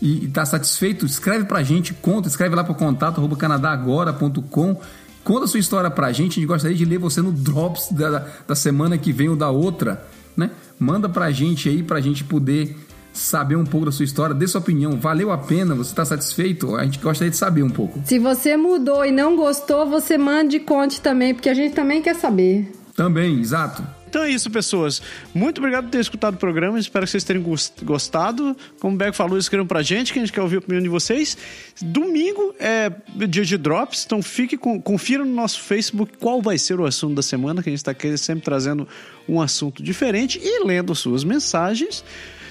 [0.00, 4.80] e, está satisfeito, escreve pra gente, conta, escreve lá pro contato arroba canadagora.com.
[5.24, 8.10] Conta a sua história pra gente, a gente gostaria de ler você no Drops da,
[8.10, 10.04] da, da semana que vem ou da outra,
[10.36, 10.50] né?
[10.78, 12.76] Manda pra gente aí, pra gente poder
[13.12, 14.98] saber um pouco da sua história, dê sua opinião.
[14.98, 15.74] Valeu a pena?
[15.74, 16.74] Você está satisfeito?
[16.76, 18.00] A gente gostaria de saber um pouco.
[18.04, 22.00] Se você mudou e não gostou, você mande e conte também, porque a gente também
[22.02, 22.70] quer saber.
[22.96, 23.82] Também, exato.
[24.08, 25.00] Então é isso, pessoas.
[25.34, 26.78] Muito obrigado por ter escutado o programa.
[26.78, 28.54] Espero que vocês tenham gos- gostado.
[28.78, 30.88] Como o Beck falou, escrevam pra gente, que a gente quer ouvir a opinião de
[30.90, 31.34] vocês.
[31.80, 32.90] Domingo é
[33.26, 37.14] dia de drops, então fique com, confira no nosso Facebook qual vai ser o assunto
[37.14, 38.86] da semana, que a gente está sempre trazendo
[39.26, 42.04] um assunto diferente e lendo suas mensagens.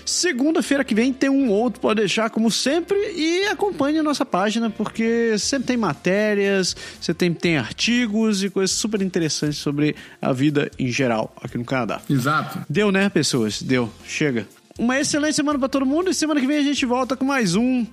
[0.06, 4.70] Segunda-feira que vem tem um outro, pode deixar como sempre, e acompanhe a nossa página,
[4.70, 10.70] porque sempre tem matérias, você tem, tem artigos e coisas super interessantes sobre a vida
[10.78, 12.02] em geral aqui no Canadá.
[12.10, 12.60] Exato.
[12.70, 13.62] Deu, né, pessoas?
[13.62, 13.92] Deu.
[14.06, 14.48] Chega.
[14.78, 17.56] Uma excelente semana pra todo mundo e semana que vem a gente volta com mais
[17.56, 17.86] um.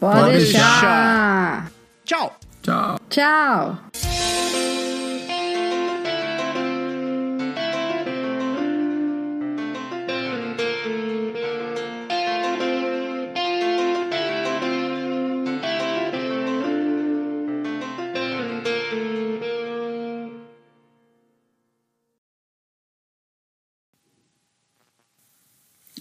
[0.00, 1.70] Pode, Pode deixar.
[2.04, 2.38] Tchau!
[2.62, 2.98] Tchau.
[3.10, 3.78] Tchau.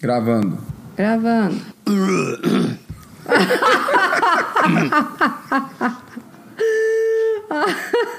[0.02, 0.58] Gravando.
[0.98, 1.62] Gravando.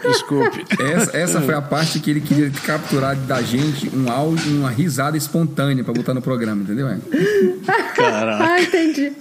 [0.02, 0.64] Desculpe.
[0.80, 5.16] Essa, essa foi a parte que ele queria capturar da gente um áudio, uma risada
[5.16, 6.88] espontânea pra botar no programa, entendeu?
[6.88, 6.98] É?
[7.94, 8.44] Caraca.
[8.44, 9.12] Ah, entendi.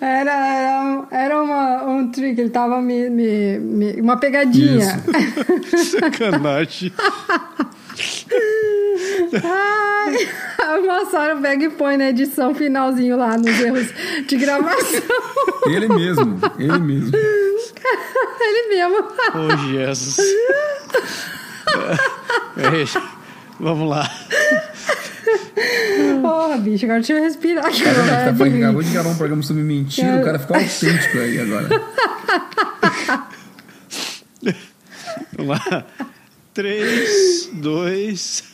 [0.00, 5.02] Era, era, era uma, um trick, ele tava me, me, me- uma pegadinha.
[6.00, 6.90] Sacanagem.
[9.32, 10.28] Ai,
[10.78, 13.88] o Massaro pega e põe na edição finalzinho lá nos erros
[14.26, 15.00] de gravação.
[15.66, 17.12] Ele mesmo, ele mesmo.
[18.40, 19.08] Ele mesmo.
[19.34, 20.18] Oh, Jesus.
[22.56, 23.02] É, é,
[23.58, 24.10] vamos lá.
[26.22, 27.84] Porra, bicho, agora deixa eu respirar aqui.
[27.84, 27.90] Tá?
[27.90, 31.18] A gente tá que acabou de gravar um programa sobre mentira, o cara ficou autêntico
[31.18, 31.68] aí agora.
[35.36, 35.86] Vamos lá.
[36.54, 38.49] Três, dois.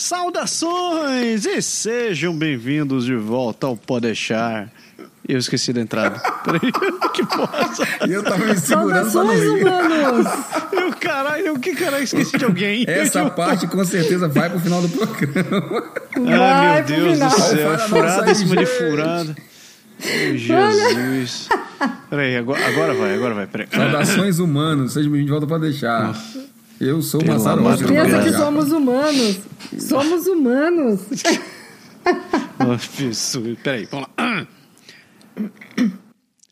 [0.00, 4.72] Saudações e sejam bem-vindos de volta ao Podeixar.
[5.28, 6.18] Eu esqueci da entrada.
[6.42, 6.72] Peraí,
[7.12, 7.70] que porra.
[8.08, 9.62] E eu tava me segurando pra não Saudações, rir.
[9.62, 10.26] humanos!
[10.72, 12.84] Eu, caralho, que caralho, esqueci de alguém.
[12.88, 15.84] Essa parte com certeza vai pro final do programa.
[16.16, 17.30] Ai, meu pro Deus final.
[17.30, 17.70] do céu.
[17.72, 19.36] Nossa Furada em cima de furada.
[20.02, 21.48] Oh, Jesus.
[22.08, 23.46] Peraí, agora, agora vai, agora vai.
[23.46, 23.68] Peraí.
[23.70, 26.16] Saudações humanos, sejam bem-vindos de volta pra deixar.
[26.80, 27.60] Eu sou madrugada.
[27.60, 29.40] Rocha, Pensa que somos humanos.
[29.78, 31.00] Somos humanos.
[33.62, 34.46] Peraí, vamos lá.